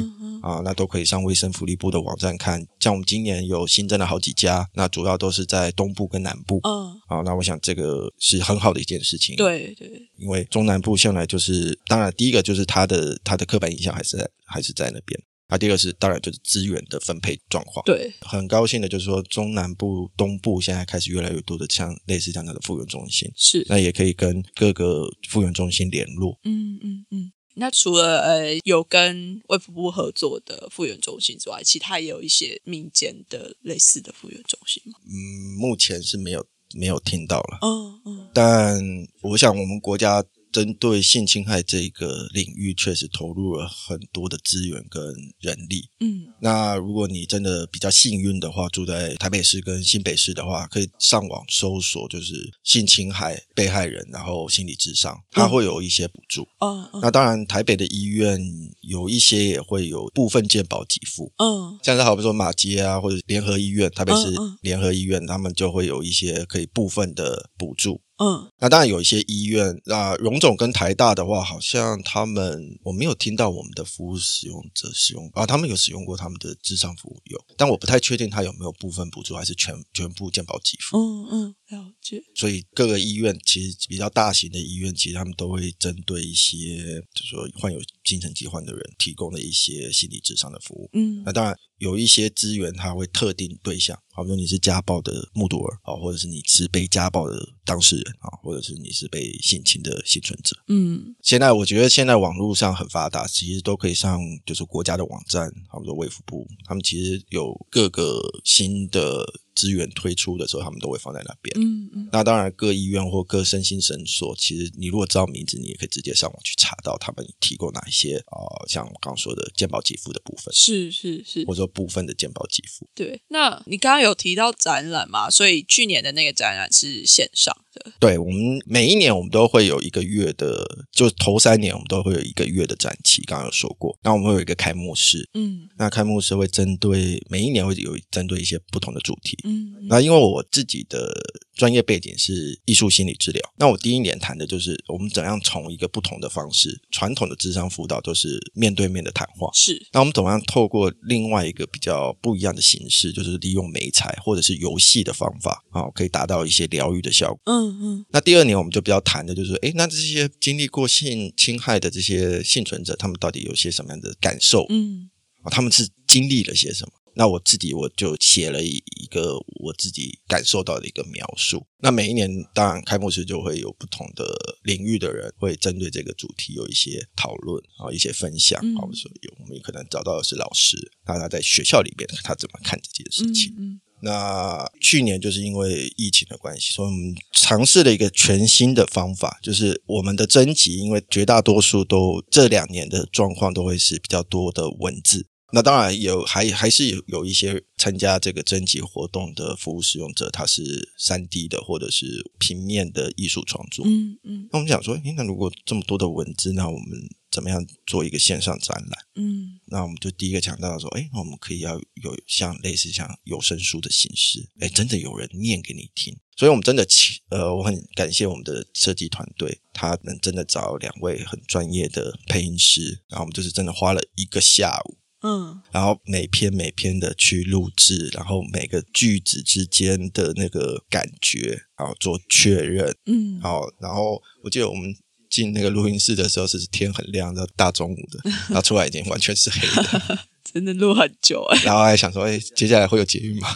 [0.43, 2.63] 啊，那都可以上卫生福利部的网站看。
[2.79, 6.61] 像我们今年有新增了好几家，那主要都是在东部跟南部。
[6.63, 15.19] 嗯，啊，那我想这个是很好的一件事情。，对对，因为中南部向来就是，当然第一个就是它的它的刻板印象还是在还是在那边。
[15.49, 17.83] 啊，第二个是当然就是资源的分配状况。
[17.83, 26.39] 对，很高兴的就是说，中南部、东部现在开始越来越多的像类似这样的复原中心，是，那也可以跟各个复原中心联络。
[26.43, 27.31] 嗯嗯嗯。
[27.55, 34.99] 那除了呃有跟卫福部合作的复原中心之外，其他也有一些民间的类似的复原中心吗？
[35.03, 37.57] 嗯，目前是没有没有听到了。
[37.63, 38.79] 嗯嗯但
[39.23, 45.01] 我想，我们国家针对性侵害这个领域，确实投入了很多的资源跟
[45.39, 45.89] 人力。
[45.99, 56.47] 嗯那如果你真的比较幸运的话，住在台北市跟新北市的话，可以上网搜索，就是性侵害被害人，然后心理智商，它会有一些补助。
[56.59, 58.39] 哦嗯那当然，台北的医院
[58.81, 68.01] 有一些也会有部分健保给付，嗯像是好比说马街啊，或者联合医院，台北市嗯嗯联合医院，他们就会有一些可以部分的补助。
[68.19, 80.97] 嗯那当然有一些医院，那荣总跟台大的话，好像他们我没有听到我们的服务使用者使用啊，他们有使用过他们的智商服务有，但我不太确定他有没有部分补助还是全全部健保给付。
[80.97, 82.21] 嗯嗯，了解。
[82.35, 87.79] 所以各个医院其实比较大型的医院，其实他们都会针对一些就是说患有
[88.09, 90.89] 精神疾患的人提供的一些心理智商的服务。
[90.93, 100.57] 嗯那当然有一些资源，它会特定对象，好比说你是家暴的目睹儿啊，或者是你是被家暴的当事人啊，或者是你是被性侵的幸存者。
[100.67, 109.23] 嗯现在我觉得现在网络上很发达，其实都可以上就是国家的网站，好比说卫福部，他们其实有各个新的
[109.59, 111.53] 资源推出的时候，他们都会放在那边。
[111.59, 122.87] 嗯嗯那当然，各医院或各身心诊所，其实你如果知道名字，你也可以直接上网去查到他们提供哪一些呃，像我刚刚说的健保给付的部分，是是是或，者说部分的健保给付。
[122.95, 123.21] 对。
[123.27, 125.29] 那你刚刚有提到展览嘛？
[125.29, 127.91] 所以去年的那个展览是线上的。
[127.99, 133.97] 对我们每一年我们都会有一个月的，就头三年我们都会有一个月的展期，刚刚有说过。
[134.03, 139.37] 那我们会有一个开幕式，嗯那开幕式会针对每一年会有针对一些不同的主题。
[139.43, 141.11] 嗯那因为我自己的
[141.55, 157.39] 专业背景是艺术心理治疗，那我第一年谈的就是我们怎样从一个不同的方式，传统的智商辅导都是面对面的谈话，是那我们怎么样透过另外一个比较不一样的形式，就是利用美材或者是游戏的方法啊、可以达到一些疗愈的效果。
[157.45, 164.65] 嗯嗯那第二年我们就比较谈的就是，哎，那这些经历过性侵害的这些幸存者，他们到底有些什么样的感受？
[164.69, 165.09] 嗯
[165.43, 166.91] 啊，他们是经历了些什么？
[167.15, 171.65] 那我自己我就写了一一个我自己感受到的一个描述。
[171.79, 174.25] 那每一年当然开幕式就会有不同的
[174.63, 180.77] 领域的人会针对这个主题有一些讨论啊，一些分享嗯啊，所以我们也可能找到的是老师，
[181.07, 183.53] 那他在学校里面他怎么看这件事情。
[183.57, 195.25] 嗯那去年就是因为疫情的关系，所以我们尝试了一个全新的方法，就是我们的征集，因为绝大多数都这两年的状况都会是比较多的文字。
[195.51, 203.85] 那当然有，还还是有有一些参加这个征集活动的服务使用者，他是三 D 的或者是平面的艺术创作。
[203.87, 206.87] 嗯嗯那我们想说，诶，那如果这么多的文字，那我们
[207.31, 208.99] 怎么样做一个线上展览？
[209.15, 216.15] 嗯那我们就第一个强调说，哎，那我们可以要有像类似像有声书的形式，哎，真的有人念给你听。
[216.37, 225.61] 所以，我们真的请呃，我很感谢我们的设计团队，他能真的找两位很专业的配音师，然后我们就是真的花了一个下午，嗯。
[225.71, 234.95] 然后每篇每篇的去录制，然后每个句子之间的那个感觉，然后做确认，嗯，好，然后我记得我们
[235.29, 240.19] 进那个录音室的时候是天很亮的大中午的， 然后出来已经完全是黑的，
[240.53, 241.61] 真的录很久哎。
[241.63, 243.47] 然后还想说，哎，接下来会有捷运吗？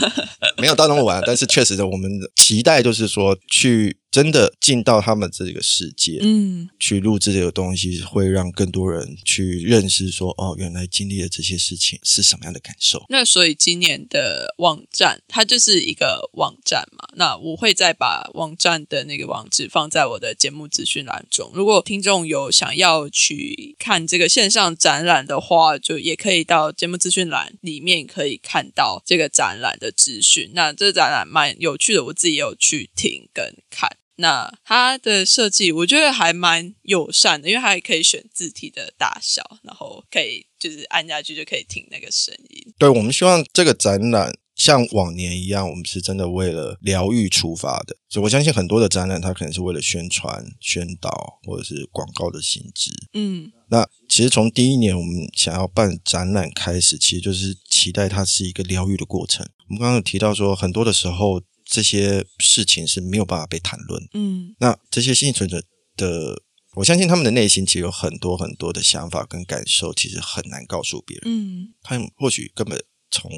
[0.58, 13.04] 没有到那么晚，但是确实的，我们期待就是说去真的进到他们这个世界，嗯去录制这个东西，会让更多人去认识说，哦，原来经历了这些事情是什么样的感受。
[13.08, 21.50] 那所以今年的网站它就是一个网站嘛，那我会再把网站的那个网址放在我的节目资讯栏中。
[21.54, 30.50] 如果听众有想要去看这个线上展览的话，就也可以到节目资讯栏里面可以看到这个展览的资讯。
[30.54, 33.98] 那这个展览蛮有趣的，我自己也有去听跟看。
[34.16, 42.72] 那它的设计我觉得还蛮友善的，因为它还可以选字体的大小，然后可以就是按下去就可以听那个声音。
[42.78, 47.96] 对，我们希望这个展览像往年一样，我们是真的为了疗愈出发的。
[48.08, 52.92] 所以我相信很多的展览，它可能是为了宣传、宣导或者是广告的性质。
[53.14, 59.44] 嗯那其实从第一年我们想要办展览开始，其实就是期待它是一个疗愈的过程。
[59.68, 64.00] 我们刚刚有提到说，很多的时候这些事情是没有办法被谈论。
[64.12, 65.60] 嗯那这些幸存者
[65.96, 66.40] 的，
[66.76, 71.24] 我相信他们的内心其实有很多很多的想法跟感受，其实很难告诉别人。
[71.26, 73.28] 嗯，他们或许根本从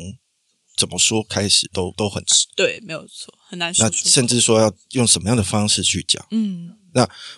[0.77, 4.11] 怎么说开始都都很难，对，没有错，很难那说那。
[4.11, 6.23] 甚至说要用什么样的方式去讲。
[6.33, 6.77] 嗯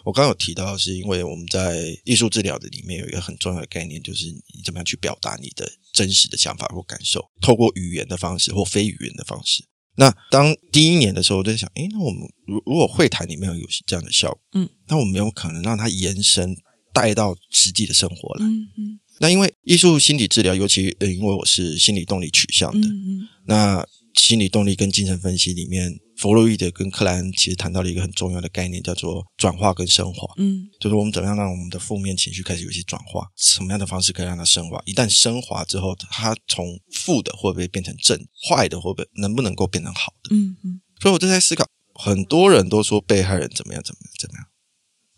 [0.05, 9.65] 我刚刚有提到，是因为我们在艺术治疗的里面有一个很重要的概念，就是你怎么样去表达你的真实的想法或感受，透过语言的方式或非语言的方式。
[9.97, 16.57] 那当第一年的时候，我就在想，诶，那我们如如果会谈里面有这样的效果，嗯，那我们有可能让它延伸
[16.93, 18.47] 带到实际的生活来。
[18.47, 30.29] 嗯嗯那因为艺术心理治疗，尤其呃，因为我是心理动力取向的，嗯那心理动力跟精神分析里面，弗洛伊德跟克莱恩其实谈到了一个很重要的概念，叫做转化跟升华。
[30.37, 34.83] 嗯就是我们怎么样让我们的负面情绪开始有一些转化，什么样的方式可以让它升华？
[34.85, 40.35] 一旦升华之后，它从负的会不会变成正，坏的会不会能不能够变成好的？
[40.35, 44.47] 嗯嗯所以我就在思考，很多人都说被害人怎么样怎么样怎么样，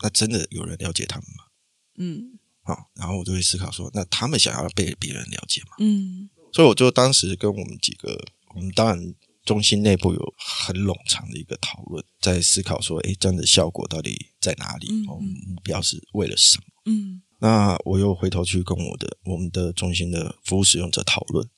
[0.03, 1.45] 那真的有人了解他们吗？
[1.99, 5.77] 嗯好、然后我就会思考说，那他们想要被别人了解吗？
[5.79, 8.21] 嗯所以我就当时跟我们几个，
[8.55, 14.89] 我们当然中心内部有很冗长的一个讨论，在思考说，哎，这样的效果到底在哪里？
[14.91, 16.65] 嗯哦，目标是为了什么？
[16.87, 21.49] 嗯那我又回头去跟我的我们的中心的服务使用者讨论，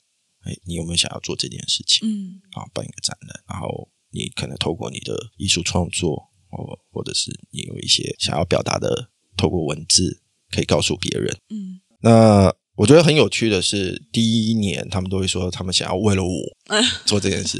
[0.45, 2.09] 哎，你有没有想要做这件事情？
[2.09, 11.37] 嗯啊，办一个展览，然后你可能透过你的艺术创作，或或者是你有一些想要表达的，透过文字可以告诉别人。
[11.49, 16.31] 嗯那我觉得很有趣的是，第一年他们都会说他们想要为了我
[17.05, 17.59] 做这件事，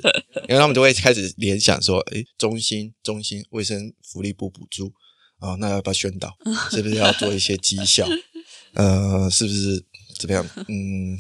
[0.49, 4.93] 因为他们就会开始联想说，诶，中心中心卫生福利部补助
[5.39, 6.33] 啊、那要不要宣导？
[6.71, 8.07] 是不是要做一些绩效？
[8.75, 9.85] 呃，是不是
[10.19, 10.49] 怎么样？
[10.69, 11.19] 嗯，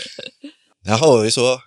[0.82, 1.58] 然后我就说，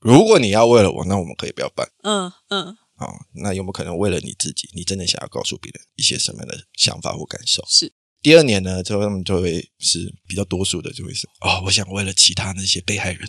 [0.00, 1.88] 如果你要为了我，那我们可以不要办。
[2.02, 7.64] 嗯嗯哦、那有没有可能为了你自己，你真的想要告诉别人一些什么样的想法或感受？
[7.68, 13.28] 是第二年呢，之后他们就会是比较多数的，就会是哦，我想为了其他那些被害人，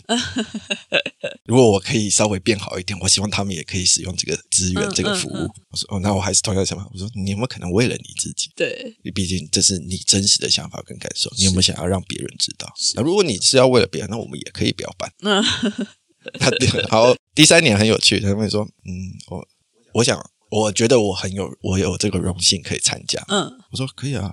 [1.46, 5.36] 如果我可以稍微变好一点，我希望他们也可以使用这个资源、嗯这个服务。
[5.36, 6.86] 嗯嗯我说哦，那我还是同样的想法。
[6.92, 8.50] 我说你有没有可能为了你自己？
[8.54, 12.70] 对毕竟这是你真实的想法跟感受，你有没有想要让别人知道？
[12.94, 15.10] 那如果你是要为了别人，那我们也可以不要办。
[15.22, 15.42] 嗯
[16.38, 16.48] 那
[16.82, 18.92] 然后第三年很有趣，他们说，嗯，
[19.28, 19.48] 我
[19.94, 20.16] 我想，
[20.50, 23.24] 我觉得我很有，我有这个荣幸可以参加。
[23.28, 24.32] 嗯我说可以啊，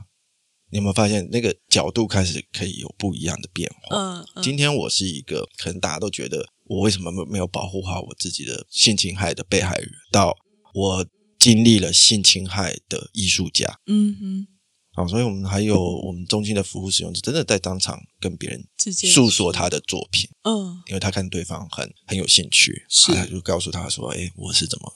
[0.72, 3.96] 你有没有发现那个角度开始可以有不一样的变化？
[3.96, 10.36] 嗯嗯今天我是一个可能大家都觉得我为什么没没有保护好我自己的性侵害的被害人，到
[10.74, 11.06] 我
[11.40, 14.48] 经历了性侵害的艺术家嗯哼。
[14.92, 24.92] 好，所以我们还有我们中心的服务使用者真的在当场跟别人直接诉说他的作品，嗯因为他看对方很很有兴趣，是他就告诉他说：“哎，我是怎么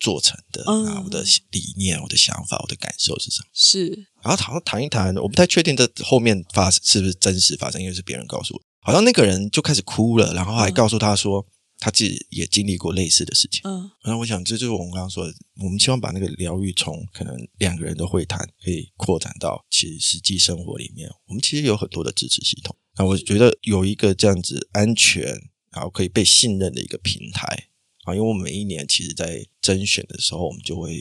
[0.00, 1.02] 做成的、嗯啊？
[1.04, 3.88] 我的理念、我的想法、我的感受是什么？”是
[4.22, 11.46] 然后好像谈一谈，我不太确定这后面发是不是真实发生，因为是别人告诉我，好像那个人就开始哭了，然后还嗯告诉他说。
[11.80, 15.32] 他自己也经历过类似的事情，嗯然后我想，这就是我们刚刚说的，
[15.62, 21.08] 我们希望把那个疗愈从可能两个人的会谈，可以扩展到其实实际生活里面。
[21.28, 25.22] 我们其实有很多的支持系统，那我觉得有一个这样子安全，
[25.70, 27.68] 然后可以被信任的一个平台
[28.08, 30.98] 啊，因为我们每一年其实在甄选的时候，我们就会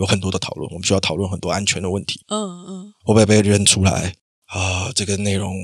[0.00, 4.14] 有很多的讨论，我们需要讨论很多安全的问题，嗯嗯会不会被认出来
[4.46, 4.90] 啊？
[4.94, 5.54] 这个内容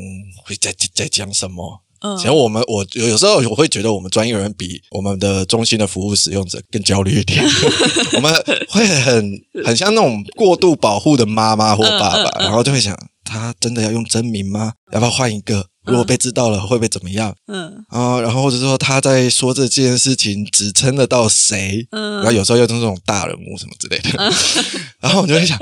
[0.44, 1.80] 会在在讲什么？
[2.00, 7.42] 嗯，其实我们我有有时候我会觉得我们专业人比我们的中心的服务使用者更焦虑一点，
[8.14, 8.32] 我们
[8.68, 14.74] 会很 很像那种过度保护的妈妈或爸爸，嗯嗯嗯然后就会想他真的要用真名吗？
[14.92, 15.66] 要不要换一个？
[15.84, 18.20] 如果被知道了会被怎么样嗯啊？
[18.20, 21.86] 然后或者说他在说这件事情指称得到谁？
[21.90, 24.10] 嗯，然后有时候又是那种大人物什么之类的，
[25.00, 25.58] 然后我就会想，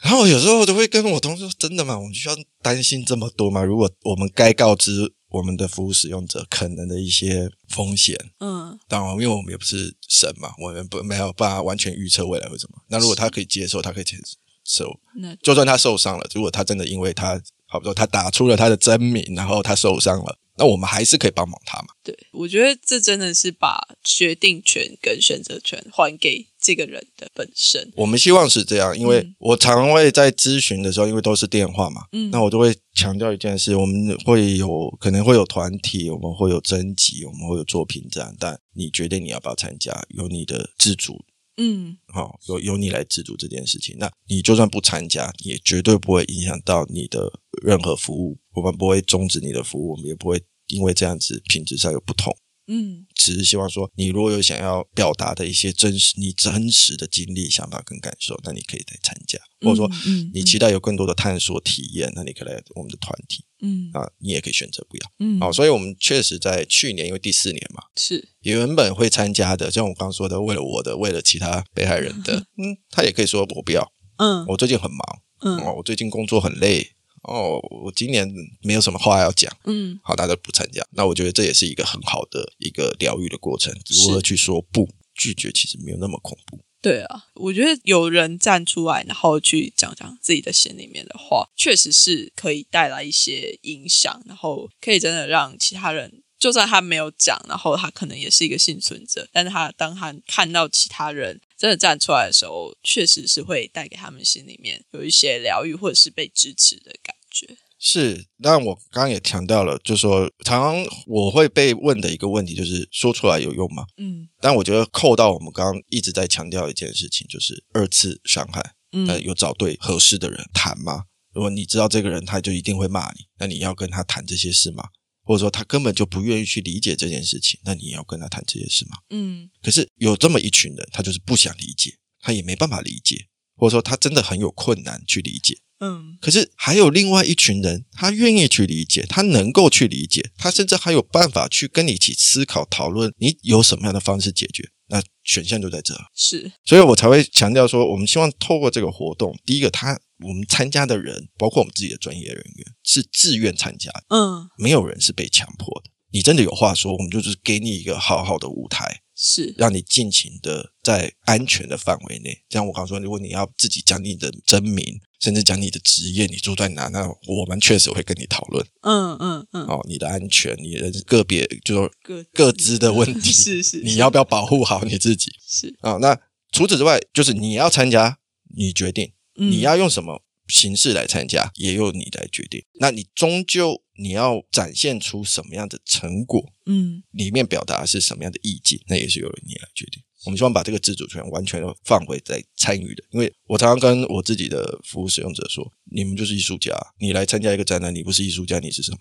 [0.00, 1.98] 然后有时候我就会跟我同事说：“真的吗？
[1.98, 3.62] 我们需要担心这么多吗？
[3.62, 12.78] 如果我们该告知我们的服务使用者可能的一些风险，嗯当然，因为我们也不是神嘛，我们不没有办法完全预测未来会怎么。
[12.88, 14.16] 那如果他可以接受，他可以接
[14.64, 14.98] 受，
[15.42, 21.88] 就算他受伤了，如果他真的因为他，好比说他打出了他的真名，然后他受伤了，那我们还是可以帮忙他嘛。
[22.02, 27.92] 对，我觉得这真的是把决定权跟选择权还给这个人的本身。
[27.94, 41.22] 我们希望是这样，因为嗯我常会在咨询的时候，因为都是电话嘛，嗯那我都会强调一件事：我们会有可能会有团体，我们会有征集，我们会有作品展，但你决定你要不要参加，有你的自主，
[41.60, 43.96] 嗯好、由由你来自主这件事情。
[43.98, 52.32] 那你就算不参加，也绝对不会影响到你的任何服务，我们不会终止你的服务，我们也不会因为这样子品质上有不同。
[52.68, 53.06] 嗯。
[53.14, 63.90] 只是希望说，你如果有想要表达的一些真实、你真实的经历、想法跟感受，那你可以来参加，或者说嗯你期待有更多的探索体验，那你可以来我们的团体嗯。
[63.92, 65.10] 啊，你也可以选择不要。
[65.18, 68.28] 嗯，好，所以我们确实在去年，因为第四年嘛，是。
[68.42, 74.46] 原本会参加的，像我刚刚说的，为了我的，为了其他被害人的， 嗯，他也可以说我不要，嗯。
[74.46, 75.00] 我最近很忙，
[75.40, 75.58] 嗯。
[75.58, 76.92] 哦，我最近工作很累，
[77.28, 78.26] 哦，我今年
[78.62, 79.54] 没有什么话要讲。
[79.64, 80.84] 嗯好，大家不参加。
[80.92, 83.72] 那我觉得这也是一个很好的一个疗愈的过程。
[83.90, 86.58] 如何去说不，拒绝其实没有那么恐怖。
[86.80, 107.56] 对啊，我觉得有人站出来，然后去讲讲自己的心里面的话，确实是可以带来一些影响，然后可以真的让其他人，就算他没有讲，然后他可能也是一个幸存者，但是他当他看到其他人真的站出来的时候，确实是会带给他们心里面有一些疗愈或者是被支持的感觉。
[107.80, 113.84] 是，但我刚刚也强调了，就是说，常常我会被问的一个问题就是说出来有用吗？
[113.98, 118.60] 嗯但我觉得扣到我们刚刚一直在强调一件事情，就是二次伤害。
[119.06, 121.04] 呃，嗯有找对合适的人谈吗？
[121.32, 124.88] 如果你知道这个人他就一定会骂你，那你要跟他谈这些事吗？
[125.22, 128.96] 或者说他根本就不愿意去理解这件事情，那你也要跟他谈这些事吗？
[129.10, 135.58] 嗯可是有这么一群人，他就是不想理解，他也没办法理解，或者说他真的很有困难去理解。
[135.80, 136.18] 嗯。
[136.20, 144.68] 可是还有另外一群人，他愿意去理解，他能够去理解，他甚至还有办法去跟你一起思考、讨论，你有什么样的方式解决。
[144.90, 146.50] 那选项就在这，是。
[146.64, 154.48] 所以我才会强调说，我们希望透过这个活动，第一个，他我们参加的人，包括我们自己的专业人员，是自愿参加的，嗯。
[154.56, 155.90] 没有人是被强迫的。
[156.10, 159.54] 你真的有话说，我们就是给你一个好好的舞台，是。
[159.58, 162.34] 让你尽情的在安全的范围内。
[162.48, 168.66] 像我刚刚说，如果你要自己讲你的真名，甚至讲你的职业，你住在哪，那我们确实会跟你讨论。
[168.80, 169.66] 嗯嗯嗯。
[169.66, 175.30] 哦，你的安全，你的个别就说各各自的问题， 是是你要不要保护好你自己。
[175.46, 175.76] 是。
[175.82, 176.18] 啊、那
[176.52, 178.18] 除此之外，就是你要参加，
[178.56, 179.12] 你决定。
[179.36, 179.50] 嗯。
[179.52, 182.64] 你要用什么形式来参加，也由你来决定。
[182.80, 187.02] 那你终究你要展现出什么样的成果，嗯。
[187.10, 190.02] 里面表达的是什么样的意境，那也是由你来决定。
[190.24, 198.98] 我们希望把这个自主权完全的放回在参与的，因为我常常跟我自己的服务使用者说：“你们就是艺术家，你来参加一个展览，你不是艺术家，你是什么？”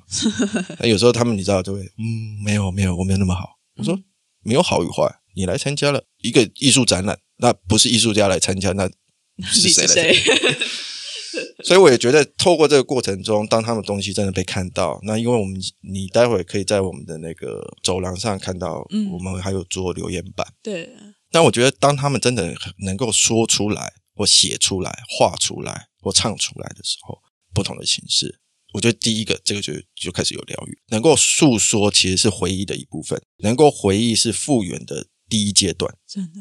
[0.80, 3.58] 那有时候他们你知道就会嗯，没有没有，我没有那么好。
[3.75, 3.97] 我说
[4.43, 10.58] 没有好与坏，你来参加了一个艺术展览，那不是艺术家来参加，那是你谁是来参加？
[11.42, 11.63] 谁？
[11.63, 20.48] 所以我也觉得，透过这个过程中，当他们东西真的被看到，那因为我们你待会可以在我们的那个走廊上看到，嗯我们还有做留言板。
[20.63, 20.90] 对，
[21.31, 27.19] 但我觉得，当他们真的能够说出来，或写出来、画出来，或或唱出来的时候，
[27.54, 28.40] 不同的形式。
[28.73, 35.94] 我觉得第一个，这个就就开始有疗愈，能够诉说其实是回忆的一部分，能够回忆是复原的第一阶段。
[36.08, 36.40] 真的，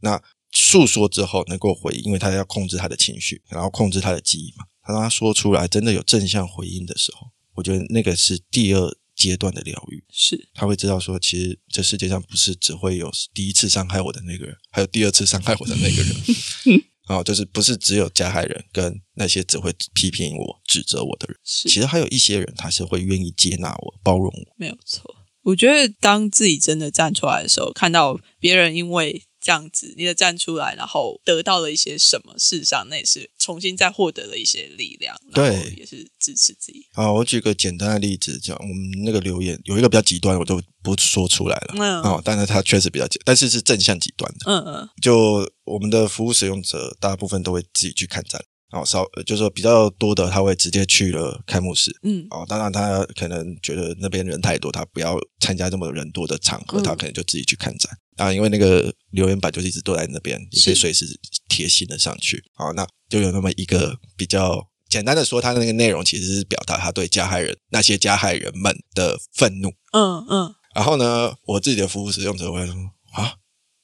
[0.00, 0.22] 那
[0.62, 4.64] 诉说之后能够回应，因为他要控制他的情绪，然后控制他的记忆嘛。
[4.82, 10.04] 他让他说出来，真的有正向回应的时候，我觉得那个是第二阶段的疗愈。
[10.10, 16.82] 是他会知道说，其实这世界上不是只会有第一次伤害我的那个人，还有第二次伤害我的那个人。
[17.08, 24.54] 哦，就是不是只有加害人跟那些只会批评我、指责我的人，是，其实还有一些人他是会愿意接纳我、包容我。
[24.56, 25.16] 没有错。
[25.42, 36.86] 我觉得当自己真的站出来的时候，看到别人因为这样子，你的站出来，然后得到了一些什么，事实上那也是重新再获得了一些力量，对也是支持自己。
[36.92, 41.74] 啊，我举个简单的例子，讲我们那个留言有一个比较极端，我就不说出来了。
[41.76, 44.38] 嗯哦，但是它确实比较极，但是是正向极端的。
[44.46, 51.90] 嗯嗯，就我们的服务使用者，大部分都会自己去看展，哦，稍呃就是说比较多的，他会直接去了开幕式。
[52.02, 57.92] 嗯哦，当然他可能觉得那边人太多，他不要参加这么人多的场合，嗯他可能就自己去看展。
[58.16, 61.06] 啊，因为那个留言板就是一直都在那边，你可以随时
[61.48, 62.44] 贴心的上去。
[62.54, 69.70] 好，那就有那么一个比较简单的说，他的那个内容其实是表达他对加害人那些加害人们的愤怒。
[69.92, 72.74] 嗯嗯，然后呢，我自己的服务使用者会说
[73.14, 73.34] 啊，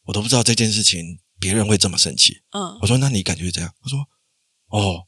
[0.05, 2.35] 我都不知道这件事情别人会这么生气。
[2.53, 3.73] 嗯我说那你感觉怎样？
[3.83, 3.99] 他说
[4.69, 5.07] 哦，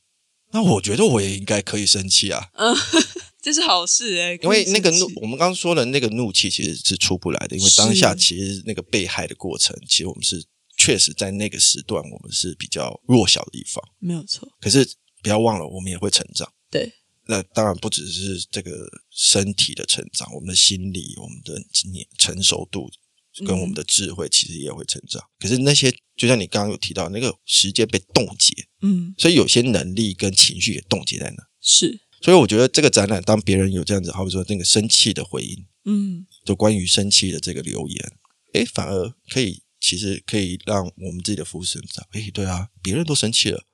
[0.53, 2.75] 那我觉得我也应该可以生气啊，嗯，
[3.43, 10.45] 这是好事哎、因为那个怒我们刚刚说的那个怒气其实是出不来的，因为当下其实那个被害的过程，其实我们是
[10.77, 13.83] 确实在那个时段我们是比较弱小的一方。
[13.99, 14.89] 没有错，可是
[15.23, 16.53] 不要忘了，我们也会成长。
[16.71, 16.93] 对，
[17.27, 21.55] 那当然不只是这个身体的成长，我们的心理、我们的
[21.91, 22.89] 年成熟度
[23.47, 25.23] 跟我们的智慧，其实也会成长。
[25.39, 28.53] 可是那些，就像你刚刚有提到，那个时间被冻结，
[28.83, 31.45] 嗯，所以有些能力跟情绪也冻结在那。
[31.61, 38.13] 是，所以我觉得这个展览，当别人有这样子，好比说那个生气的回应，嗯就关于生气的这个留言，
[38.55, 43.65] 诶，反而可以，其实可以让我们自己的服务生知道，诶，对啊，别人都生气了，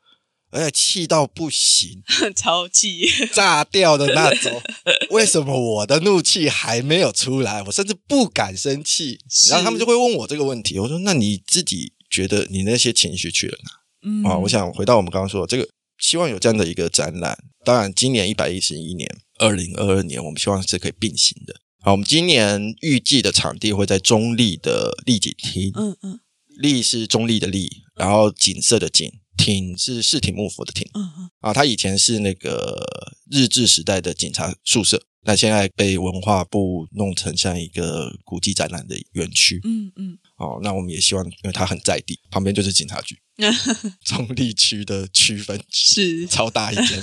[0.54, 2.00] 而且气到不行，
[2.36, 4.62] 超气，炸掉的那种。
[5.10, 7.60] 为什么我的怒气还没有出来？
[7.64, 9.18] 我甚至不敢生气。
[9.50, 13.70] 然后他们就会问我这个问题，我说：“那你自己觉得你那些情绪去了哪？”
[14.06, 17.36] 嗯啊，我想回到我们刚刚说的这个，希望有这样的一个展览。
[17.64, 21.56] 当然，今年一百一十一年，二零二二年，我们希望是可以并行的。
[21.82, 26.20] 好，我们今年预计的场地会在中立的丽景厅，嗯嗯
[26.56, 30.88] 丽是中立的立，然后景色的景，挺是市挺幕府的町。
[30.94, 39.60] 嗯嗯，啊，他以前是那个日治时代的警察宿舍，那现在被文化部弄成像一个古迹展览的园区。
[39.64, 43.16] 嗯嗯，哦，那我们也希望，因为它很在地，旁边就是警察局，
[44.04, 47.02] 中立区的区分是超大一间。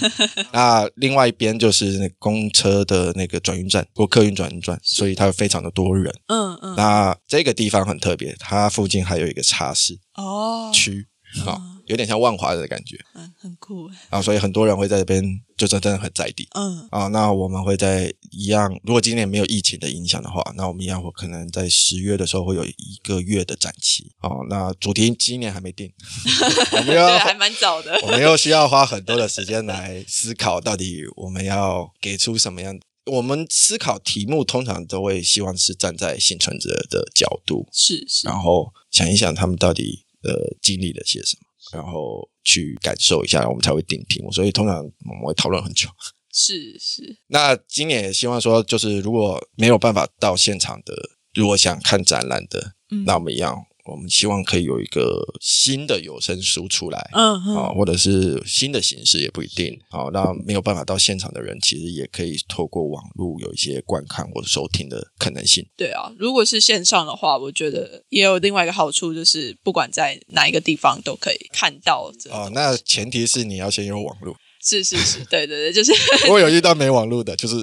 [0.53, 6.13] 那另外一边就是那公车的那个转运站或客运转运站，所以它非常的多人。
[6.27, 11.07] 嗯嗯，那这个地方很特别，它附近还有一个茶室哦，区，
[11.45, 15.21] 啊、有点像万华的感觉嗯，很酷，啊，所以很多人会在这边，
[15.57, 16.47] 就真真的很在地。
[16.55, 24.09] 嗯啊，那我们会在一样，如果今年没有疫情的影响的话，那我们一样会可能在十月的时候会有一个月的展期。
[24.21, 25.91] 哦，那主题今年还没定，
[26.71, 32.79] 我们又对，要还蛮早的，我们又需要花很多的时间来思考，到底我们要给出什么样。
[33.07, 44.31] 我们思考题目通常都会希望是站在幸存者的角度，是是，然后想一想他们到底呃经历了些什么，然后去感受一下，我们才会定题目。
[44.31, 45.87] 所以通常我们会讨论很久。
[46.33, 50.95] 是是，那今年也希望说，就是如果没有办法到现场的，
[51.33, 53.61] 如果想看展览的，嗯那我们一样，
[53.91, 57.09] 我们希望可以有一个新的有声书出来。
[57.13, 59.77] 嗯啊、嗯，或者是新的形式也不一定。
[59.89, 65.65] 好、那没有办法到现场的人，其实也可以透过网络有一些观看或者收听的可能性。
[65.75, 74.35] 对啊，如果是线上的话，我觉得也有另外一个好处，就是不管在哪一个地方都可以看到这哦、那前提是你要先有网络。
[74.63, 75.91] 是是是，对对对，就是
[76.29, 77.55] 我有遇到没网络的，就是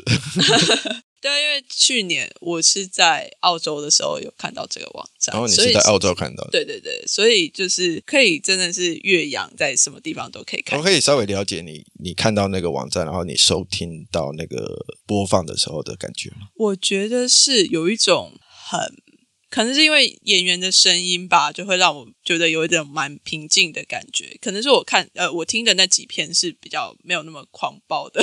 [1.21, 6.51] 对，因为去年我是在澳洲的时候有看到这个网站，然后你是在澳洲看到的。
[6.51, 10.85] 对对对，所以就是可以真的是岳阳在什么地方都可以看我。
[10.85, 16.49] 可以稍微了解你，你看到那个网站，然后你收听到那个播放的时候的感觉吗？
[16.57, 18.33] 我觉得是有一种
[18.71, 18.81] 很，
[19.51, 24.37] 可能是因为演员的声音吧，就会让我觉得有一点蛮平静的感觉。
[24.41, 28.23] 可能是我看呃，我听的那几篇是比较没有那么狂暴的，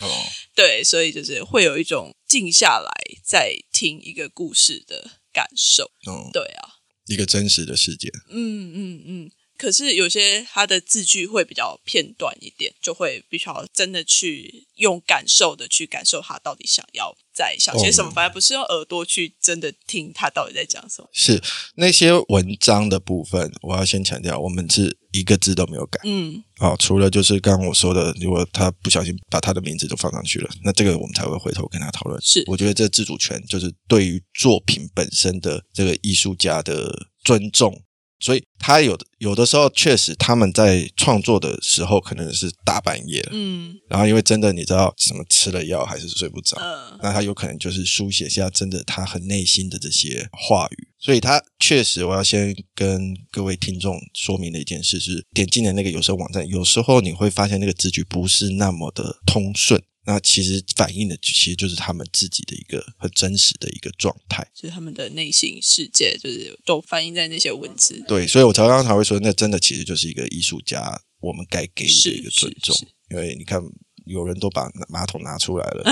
[0.00, 0.08] 哦，
[0.54, 2.90] 对，所以就是会有一种静下来
[3.24, 5.90] 再听一个故事的感受。
[6.06, 6.68] 嗯，对啊，
[7.06, 8.10] 一个真实的事件。
[8.28, 21.08] 嗯嗯嗯，可是有些他的字句会比较片段一点，就会必须要真的去用感受的去感受他到底想要在想些什么，哦反而不是用耳朵去真的听他到底在讲什么。
[21.12, 21.40] 是
[21.76, 26.00] 那些文章的部分，我要先强调，我们是一个字都没有改。
[26.02, 32.20] 嗯，哦，除了就是刚刚我说的，如果他不小心把他的名字都放上去了，那这个我们才会回头跟他讨论。
[32.20, 37.80] 是我觉得这自主权就是对于作品本身的这个艺术家的尊重。
[38.20, 43.76] 所以他有的有的时候确实他们在创作的时候可能是大半夜了，嗯。
[43.88, 64.42] 然后因为真的你知道什么吃了药还是睡不着，嗯那他有可能就是书写下真的他很内心的这些话语，所以他确实，我要先跟各位听众说明的一件事是，点进的那个有声网站，有时候你会发现那个字句不是那么的通顺，那其实反映的其实就是他们自己的一个很真实的一个状态。
[64.54, 68.02] 就是他们的内心世界，就是都反映在那些文字。
[68.08, 72.74] 对，所以我才刚刚才会说，那真的其实就是一个艺术家我们该给予的一个尊重
[73.10, 73.62] 因为你看。
[74.06, 75.84] 有人都把马桶拿出来了，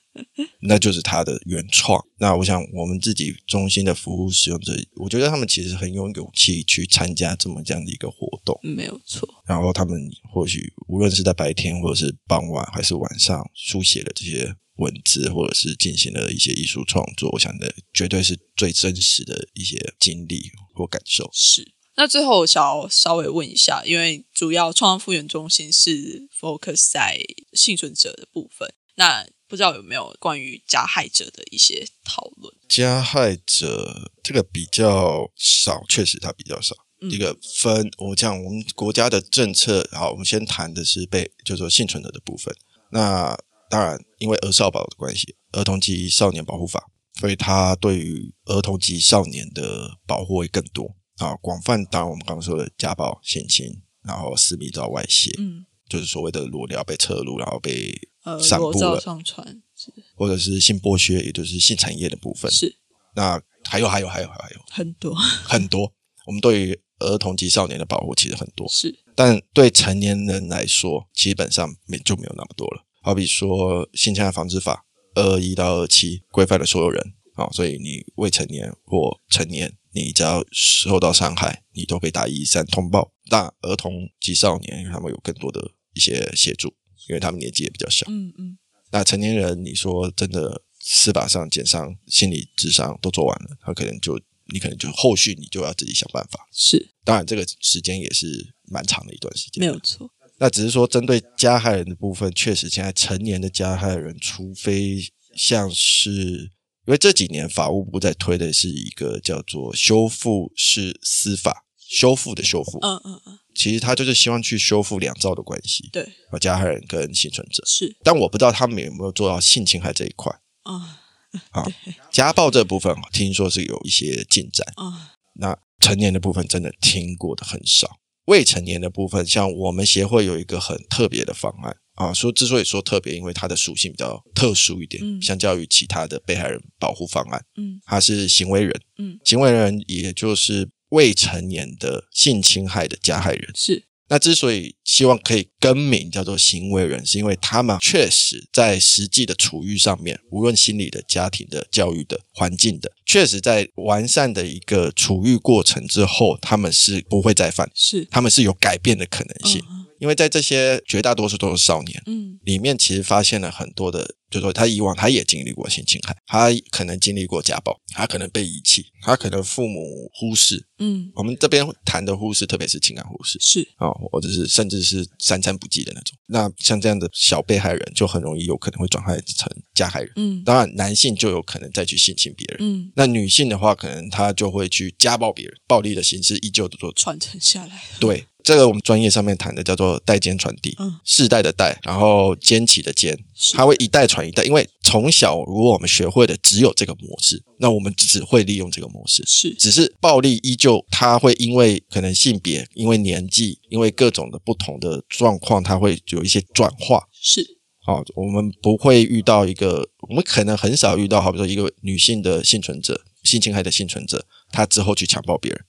[0.64, 2.02] 那就是他的原创。
[2.18, 8.58] 那我想，我们自己中心的服务使用者，我觉得他们其实很有勇气去参加这么这样的一个活动。
[8.62, 10.00] 没有错，然后他们
[10.32, 21.28] 或许无论是在白天，或者是傍晚，还是晚上，书写了这些文字，或者是进行了一些艺术创作，我想的绝对是最真实的一些经历或感受。
[21.32, 21.74] 是。
[21.96, 27.18] 那最后我想要稍微问一下，因为主要创伤复原中心是 focus 在
[27.52, 32.54] 幸存者的部分，那不知道有没有关于加害者的一些讨论？
[32.68, 36.76] 加害者这个比较少，确实它比较少。
[37.00, 42.54] 嗯一个分，我讲我们国家的政策，好，我们先谈的是被，就是说幸存者的部分。
[42.90, 43.36] 那
[43.70, 46.90] 当然，因为儿少保的关系，儿童及少年保护法，
[47.20, 51.84] 所以它对于儿童及少年的保护会更多啊，广泛。
[51.86, 57.94] 当然，我们刚刚说的家暴、性侵，然后私密照外泄，嗯，就是所谓的裸聊被侧录，然后被
[58.24, 62.50] 呃，散布了，上传是或者是性剥削，也就是性产业的部分。
[62.50, 62.76] 是
[63.14, 64.60] 那还有，还有，还有，还有。
[64.70, 65.94] 很多，很多。
[66.26, 72.86] 我们对于儿童及少年的保护其实很多，是但对成年人来说，基本上没就没有那么多了。
[73.02, 74.84] 好比说《性侵害防治法》
[75.20, 83.12] 二一到二七规范了所有人，好、所以你未成年或成年，你只要受到伤害，你都可以打一一三通报。
[83.30, 85.60] 那儿童及少年，他们有更多的
[85.94, 86.68] 一些协助，
[87.08, 88.06] 因为他们年纪也比较小。
[88.08, 88.58] 嗯嗯
[88.92, 94.20] 那成年人，你说真的司法上、检伤、心理智商都做完了，他可能就
[94.52, 96.46] 你可能就后续你就要自己想办法。
[96.52, 99.60] 是当然，这个时间也是蛮长的一段时间。
[99.60, 105.00] 没有错，那只是说针对加害人的部分，确实现在成年的加害人，除非
[105.36, 106.50] 像是
[106.86, 117.62] 因为这几年法务部在推的是一个叫做修复式司法，修复的修复，嗯嗯嗯，其实他就是希望去修复两造的关系，对，啊，加害人跟幸存者。
[117.66, 120.32] 是但我不知道他们有没有做到性侵害这一块。
[120.62, 120.99] 啊
[121.52, 121.64] 啊，
[122.10, 127.98] 家暴这部分听说是有一些进展，啊那成年的部分真的听过的很少。
[128.26, 135.20] 未成年的部分，像我们协会有一个很特别的方案啊，说之所以说特别，因为它的属性比较特殊一点，嗯。
[135.20, 137.80] 相较于其他的被害人保护方案，嗯。
[137.86, 143.50] 它是行为人，嗯，行为人也就是未成年的性侵害的加害人。
[143.54, 159.62] 是那之所以希望可以更名叫做行为人，是因为他们确实在实际的处遇上面，无论心理的、家庭的、教育的、环境的，确实在完善的一个处遇过程之后，他们是不会再犯，是，他们是有改变的可能性。
[159.70, 170.66] 嗯因为在这些绝大多数都是少年嗯里面，其实发现了很多的，就是说他以往他也经历过性侵害，他可能经历过家暴，他可能被遗弃，他可能父母忽视。
[170.82, 176.16] 嗯我们这边谈的忽视，特别是情感忽视，是啊、或者是甚至是三餐不继的那种。
[176.26, 180.10] 那像这样的小被害人，就很容易有可能会转害成加害人。
[180.16, 182.58] 嗯当然，男性就有可能再去性侵别人。
[182.60, 186.90] 嗯那女性的话，可能她就会去家暴别人，暴力的形式依旧的做。
[186.94, 193.18] 传承下来，对，这个我们专业上面谈的叫做代间传递，嗯世代的代，然后间起的间，
[193.54, 194.42] 它会一代传一代。
[194.44, 199.22] 因为从小如果我们学会的只有这个模式，那我们只会利用这个模式。
[199.26, 207.06] 是只是暴力依旧，它会因为可能性别、因为年纪、因为各种的不同的状况，它会有一些转化。
[207.12, 215.60] 是哦，我们不会遇到一个，我们可能很少遇到，好比说一个女性的幸存者、性侵害的幸存者，她之后去强暴别人，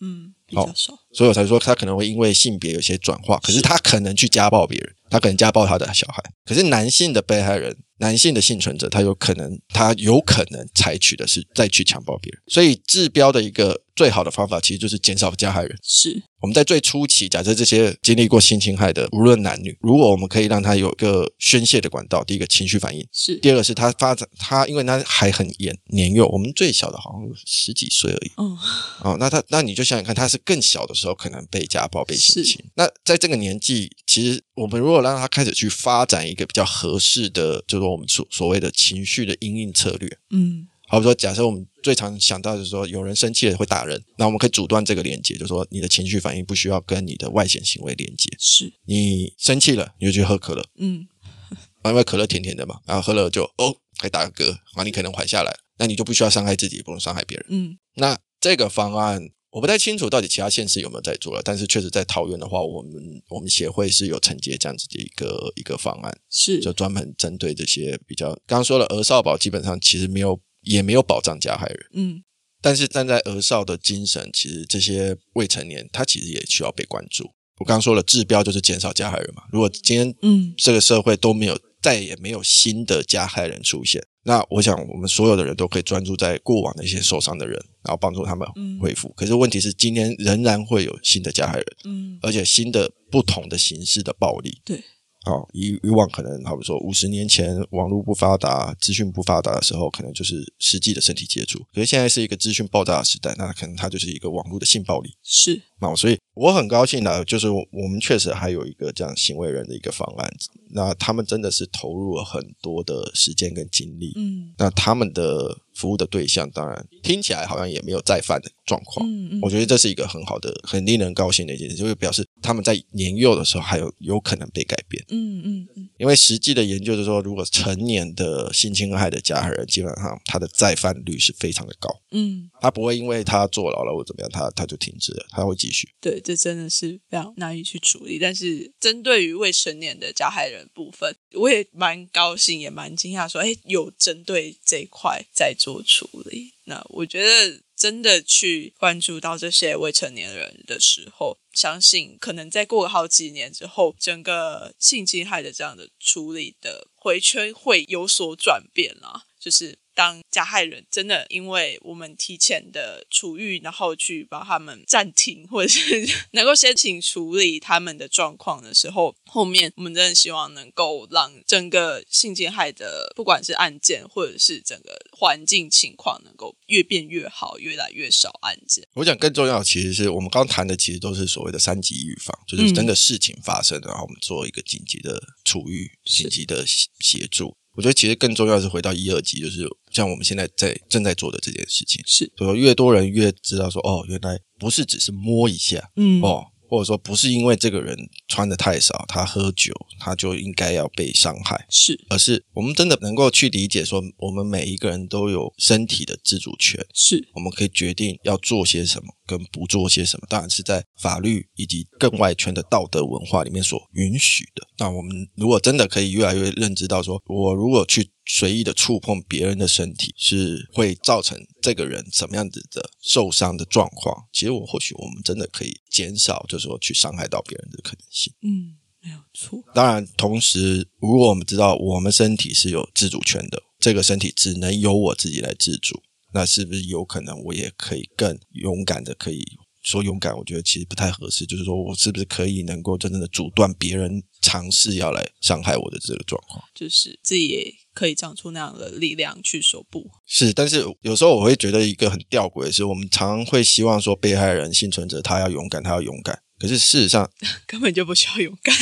[0.00, 6.22] 嗯比较少，所以我才说他可能会因为性别有些转化，可是他可能去家暴别人，他可能家暴他的小孩。
[6.44, 15.78] 可是男性的被害人、男性的幸存者，他有可能他有可能采取的是再去强暴别人，所以治标的一个最好的方法其实就是减少加害人。
[15.82, 28.32] 是，我们在最初期，假设这些经历过性侵害的，无论男女，如果我们可以让他有一个宣泄的管道，第一个情绪反应，是，第二个是他发展他，因为他还很年年幼，我们最小的好像十几岁而已。
[28.36, 28.58] 嗯，
[29.02, 32.58] 哦，那他那你就想想看，他是更小的时候可能被家暴、被性侵。
[32.74, 48.34] 那在这个年纪，其实我们如果让他开始去发展一个比较合适的，就是我们所所谓的情绪的应应策略，嗯，好比说，假设我们最常想到就是说，有人生气了会打人，那我们可以阻断这个连接，就是说你的情绪反应不需要跟你的外显行为连接。
[48.38, 48.72] 是。
[48.86, 51.06] 你生气了，你就去喝可乐，嗯，
[51.84, 57.46] 啊因为可乐甜甜的嘛，然后喝了就哦，可以打个嗝，然后你可能缓下来，那你就不需要伤害自己，也不用伤害别人。
[57.50, 62.92] 嗯，那这个方案我不太清楚到底其他县市有没有在做了，但是确实在桃园的话，我们
[63.28, 72.22] 我们协会是有承接这样子的一个一个方案，是，就专门针对这些比较刚刚说了，儿少保基本上其实没有也没有保障加害人，嗯，
[72.60, 77.30] 但是站在儿少的精神，其实这些未成年他其实也需要被关注。
[77.58, 79.44] 我刚刚说了，治标就是减少加害人嘛。
[79.52, 87.54] 如果今天嗯，这个社会都没有再也没有新的加害人出现，那我想我们所有的人都可以专注在过往的一些受伤的人，
[87.84, 89.08] 然后帮助他们嗯恢复。
[89.10, 94.60] 可是问题是，今天仍然会有新的加害人，嗯，而且新的不同的形式的暴力。
[94.64, 94.82] 对，
[95.24, 101.58] 好，以以往可能，好比说五十年前网络不发达、资讯不发达的时候，可能就是实际的身体接触。
[101.72, 105.10] 可是现在是一个资讯爆炸的时代，那可能它就是一个网络的性暴力。
[105.22, 110.30] 是，那所以我很高兴呢，就是我们确实还有一个这样行为人的一个方案，
[110.74, 114.12] 那他们真的是投入了很多的时间跟精力。
[114.16, 119.08] 嗯，那他们的服务的对象，当然听起来好像也没有再犯的状况。
[119.08, 125.04] 嗯嗯，我觉得这是一个很好的、很令人高兴的一件事，就是表示他们在年幼的时候还有有可能被改变。
[125.08, 135.88] 嗯嗯嗯，因为实际的研究就是说，如果成年的性侵害的加害人，基本上他的再犯率是非常的高，嗯，他不会因为他坐牢了或怎么样，他他就停止了，他会继续。
[136.00, 138.18] 对，这真的是非常难以去处理。
[138.18, 146.54] 但是针对于未成年的加害人部分，我也蛮高兴，也蛮惊讶，说，哎，有针对这一块在做处理。
[146.64, 159.26] 那我觉得真的去关注到这些未成年人的时候，相信可能再过个好几年之后，整个性侵害的这样的处理的回圈会有所转变啦。
[159.38, 178.86] 就是当加害人真的因为我们提前的处遇，然后去把他们暂停，或者是 能够先行处理他们的状况的时候，后面我们真的希望能够让整个性侵害的不管是案件或者是整个环境情况能够越变越好，越来越少案件。
[178.94, 187.56] 我想更重要的其实是我们刚谈的，其实都是所谓的三级预防，就是真的事情发生了，然后我们做一个紧急的处遇、是紧急的协协助。
[187.74, 192.02] 我觉得其实更重要的是回到一二级，就是像我们现在在正在做的这件事情。
[192.06, 197.96] 是，所以说越多人越知道说，哦，原来不是只是摸一下，嗯哦，或者说不是因为这个人
[198.28, 201.98] 穿的太少，他喝酒，他就应该要被伤害，是。
[202.08, 214.66] 而是我们真的能够去理解说，我们每一个人都有身体的自主权，是，我们可以决定要做些什么，跟不做些什么，当然是在法律以及更外圈的道德文化里面所允许的。
[214.78, 228.32] 那我们如果真的可以越来越认知到说，我如果去随意的触碰别人的身体，是会造成这个人什么样子的受伤的状况，其实我或许我们真的可以减少，就是说去伤害到别人的可能性。
[228.42, 236.02] 嗯，没有错，当然，同时，如果我们知道我们身体是有自主权的，这个身体只能由我自己来自主，
[236.32, 239.44] 那是不是有可能我也可以更勇敢的可以
[239.84, 240.36] 说勇敢？
[240.36, 246.64] 我觉得其实不太合适，就是说我是不是可以能够真正的阻断别人尝试要来伤害我的这个状况？
[246.74, 250.10] 就是自己也可以长出那样的力量去说不。
[250.26, 256.36] 是，但是有时候我会觉得一个很吊诡的是，我们常常会希望说被害人、幸存者他要勇敢，他要勇敢。
[256.58, 257.30] 可是事实上，
[257.66, 258.74] 根本就不需要勇敢。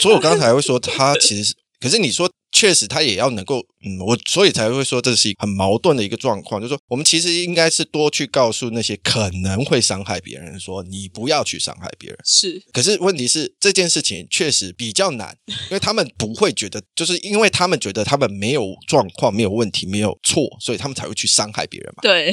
[0.00, 12.18] 所以我刚才会说他其实是，可是你说确实他也要能够，嗯，我所以才会说这是一个很矛盾的一个状况，就是说我们其实应该是多去告诉那些可能会伤害别人，说你不要去伤害别人。
[12.24, 15.36] 是可是问题是这件事情确实比较难，
[15.68, 22.02] 因为他们不会觉得，就是因为他们觉得他们没有状况、没有问题、没有错，所以他们才会去伤害别人嘛。
[22.02, 22.32] 对，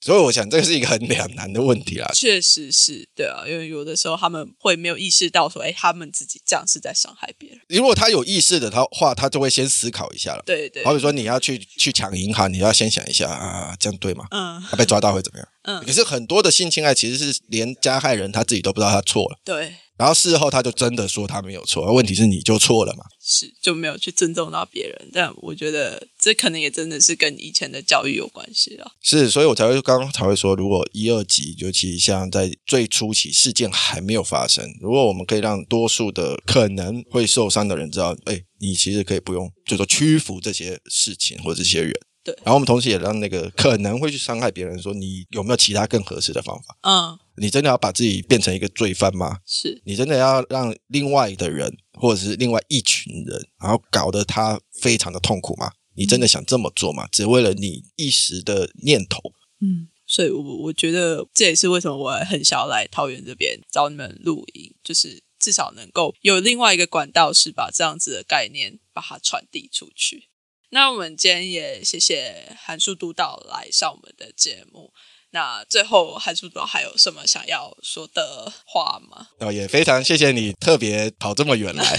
[0.00, 2.08] 所以我想这是一个很两难的问题啦。
[2.14, 7.58] 确实是对啊，因为有的时候他们会没有意识到说，哎，他们自己这样是在伤害别人。
[7.68, 10.42] 如果他有意识的他话，他就会先思考一下了。
[10.44, 14.26] 对对，好比说你要去去抢银行，你要先想一下啊，这样对吗？
[14.30, 15.48] 嗯他被抓到会怎么样？
[15.66, 23.04] 嗯可是很多的性侵害其实是连加害人他自己都不知道他错了，对，然后事后他就真的说他没有错，问题是你就错了嘛？
[23.20, 25.10] 是就没有去尊重到别人。
[25.12, 28.92] 但我觉得这可能也真的是跟以前的教育有关系了。
[29.02, 41.92] 是，所以我才会刚刚才会说，如果一二级，尤其像在最初期事件还没有发生，如果我们可以让多数的可能会受伤的人知道，哎，你其实可以不用，就说屈服这些事情或者这些人。
[42.26, 46.76] 对然后我们同时也让那个可能会去伤害别人说，你有没有其他更合适的方法？
[46.82, 49.38] 嗯，你真的要把自己变成一个罪犯吗？
[49.46, 55.70] 是你真的要让另外的人或者是另外一群人，然后搞得他非常的痛苦吗？
[55.94, 57.06] 你真的想这么做吗？
[57.12, 59.20] 只为了你一时的念头？
[59.60, 70.28] 嗯，所以我我觉得这也是为什么我很想要来桃园这边找你们录音，就是至少能够有另外一个管道，是把这样子的概念把它传递出去。
[70.76, 74.92] 那我们今天也谢谢韩树督导来上我们的节目。
[75.30, 79.28] 那最后，韩叔督导还有什么想要说的话吗？
[79.38, 81.96] 哦，也非常谢谢你特别跑这么远来。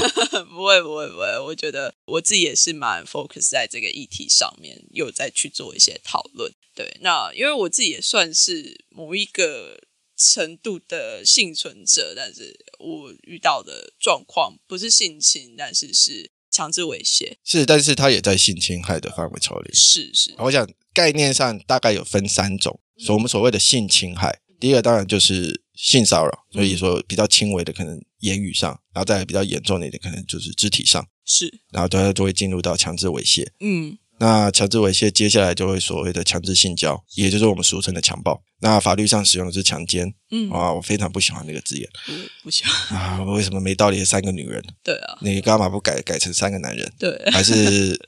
[0.51, 1.39] 不会，不会，不会。
[1.39, 6.53] 我觉得我自己也是蛮 focus 在这个议题上面，有再去做一些讨论。
[6.75, 9.81] 对，那因为我自己也算是某一个
[10.15, 17.35] 程度的幸存者，但是我遇到的状况不是性侵，但是是强制猥亵。
[17.43, 19.69] 是，但是他也在性侵害的范围超里。
[19.73, 33.47] 是是，我想概念上大概有分三种，所我们所谓的性侵害，第一个当然就是性骚扰，所以说比较轻微的可能言语上，然后再来比较严重的一点可能就是肢体上，是，然后它就会进入到强制猥亵。
[33.59, 38.41] 嗯那强制猥亵接下来就会所谓的强制性交，也就是我们俗称的强暴。
[38.59, 42.11] 那法律上使用的是强奸嗯，啊，我非常不喜欢那个字眼不
[42.43, 42.99] 不喜欢。
[42.99, 47.99] 啊，为什么没道理的三个女人，对啊，你干嘛不改改成三个男人，对，还是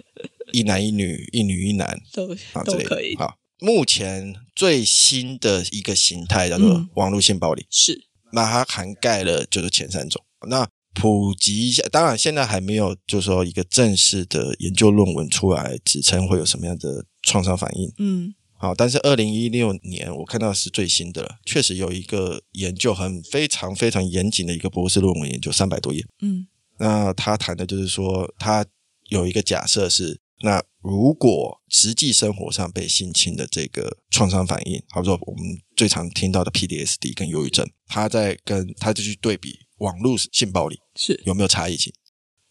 [0.52, 3.24] 一男一女，一女一男 都啊之类都可以的？。
[3.24, 10.24] 好，目前最新的一个形态叫做嗯网络性暴力，是，那它涵盖了就是前三种。
[10.50, 10.68] 那
[11.00, 17.92] 普及一下，当然现在还没有就是说一个正式的研究论文出来，指称会有什么样的创伤反应。
[17.98, 26.06] 嗯好，但是二零一六年我看到是最新的了，确实有一个研究很非常非常严谨的一个博士论文研究，三百多页。
[26.22, 26.46] 嗯
[26.78, 28.66] 那他谈的就是说，他
[29.10, 35.44] 有一个假设是，那如果实际生活上被性侵的这个创伤反应，好比说我们
[35.78, 41.92] 最常听到的 PDSD 跟忧郁症，他在跟他就去对比网络性暴力是，有没有差异性。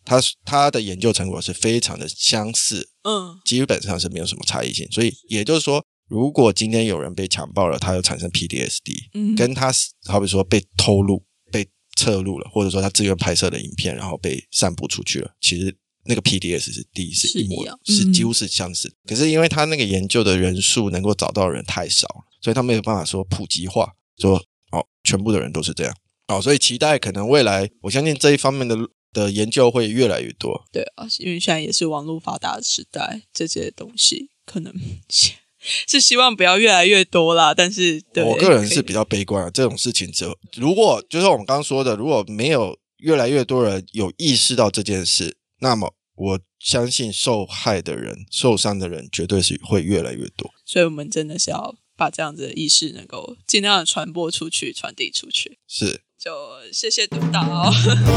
[0.05, 4.89] 他他的研究成果是非常的相似，嗯基本上是没有什么差异性。
[4.91, 9.70] 所以也就是说，如果今天有人被强暴了，他又产生 PDSD，嗯，跟他
[10.07, 11.22] 好比说被偷录、
[11.53, 18.91] 被侧录了，或者说他自愿拍摄的影片，然后被散布出去了，其实那个 PDS 是第一是是一模是几乎是相似。
[19.07, 25.95] 可是因为他那个研究的人数能够找到的人太少了，所以他没有办法说普及化，说哦全部的人都是这样
[26.29, 28.76] 哦，所以期待可能未来，我相信这一方面的
[29.12, 30.64] 的研究会越来越多。
[30.70, 34.72] 对啊，因为现在也是网络发达的时代，这些东西可能
[35.89, 37.53] 是希望不要越来越多啦。
[37.55, 50.53] 但是，对我个人是比较悲观啊，这种事情只有如果就是我们刚刚说的，如果没有越来越多人有意识到这件事，那么我相信受害的人、受伤的人绝对是会越来越多。
[50.66, 55.59] 所以我们真的是要把这样子的意识能够尽量的传播出去、传递出去。
[55.66, 56.30] 是，就
[56.72, 57.42] 谢谢督导。
[57.42, 57.72] 好，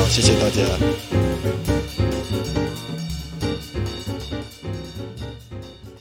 [0.07, 0.61] 谢谢大家。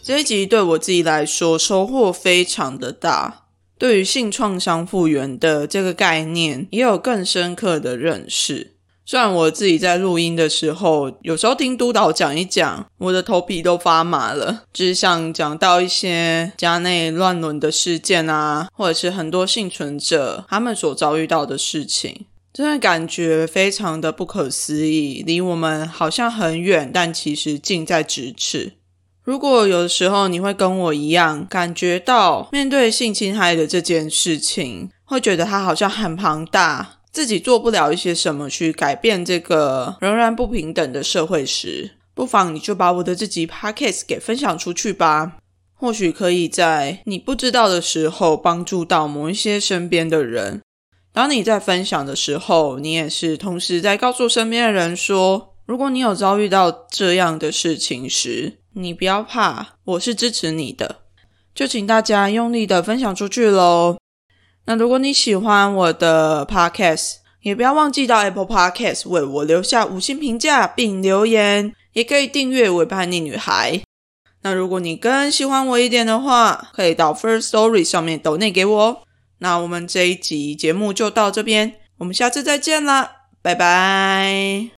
[0.03, 3.47] 这一集对我自己来说收获非常的大，
[3.79, 8.77] 对于性创伤复原的这个概念也有更深刻的认识。
[9.11, 14.63] 虽然我自己在录音的时候，有时候听督导讲一讲，我的头皮都发麻了。
[14.73, 28.75] 只是像讲到一些家内乱伦的事件啊，或者是很多幸存者他们所遭遇到的事情，真的感觉非常的不可思议，离我们好像很远，但其实近在咫尺。
[29.25, 45.37] 如果有的时候你会跟我一样，感觉到面对性侵害的这件事情，会觉得它好像很庞大，自己做不了一些什么去改变这个仍然不平等的社会时，不妨你就把我的这集 podcast 给分享出去吧。
[45.75, 50.61] 或许可以在你不知道的时候帮助到某一些身边的人。
[51.13, 61.01] 当你在分享的时候，你也是同时在告诉身边的人说，如果你有遭遇到这样的事情时，你不要怕，我是支持你的。
[61.53, 63.97] 就请大家用力的分享出去喽。
[64.67, 73.73] 那如果你喜欢我的 podcast，也不要忘记到 Apple Podcast 为我留下五星评价并留言，也可以订阅《伪叛逆女孩》。
[74.43, 78.99] 那如果你更喜欢我一点的话，可以到 First Story 上面抖内给我哦。
[79.39, 83.11] 那我们这一集节目就到这边，我们下次再见啦，
[83.43, 84.80] 拜拜。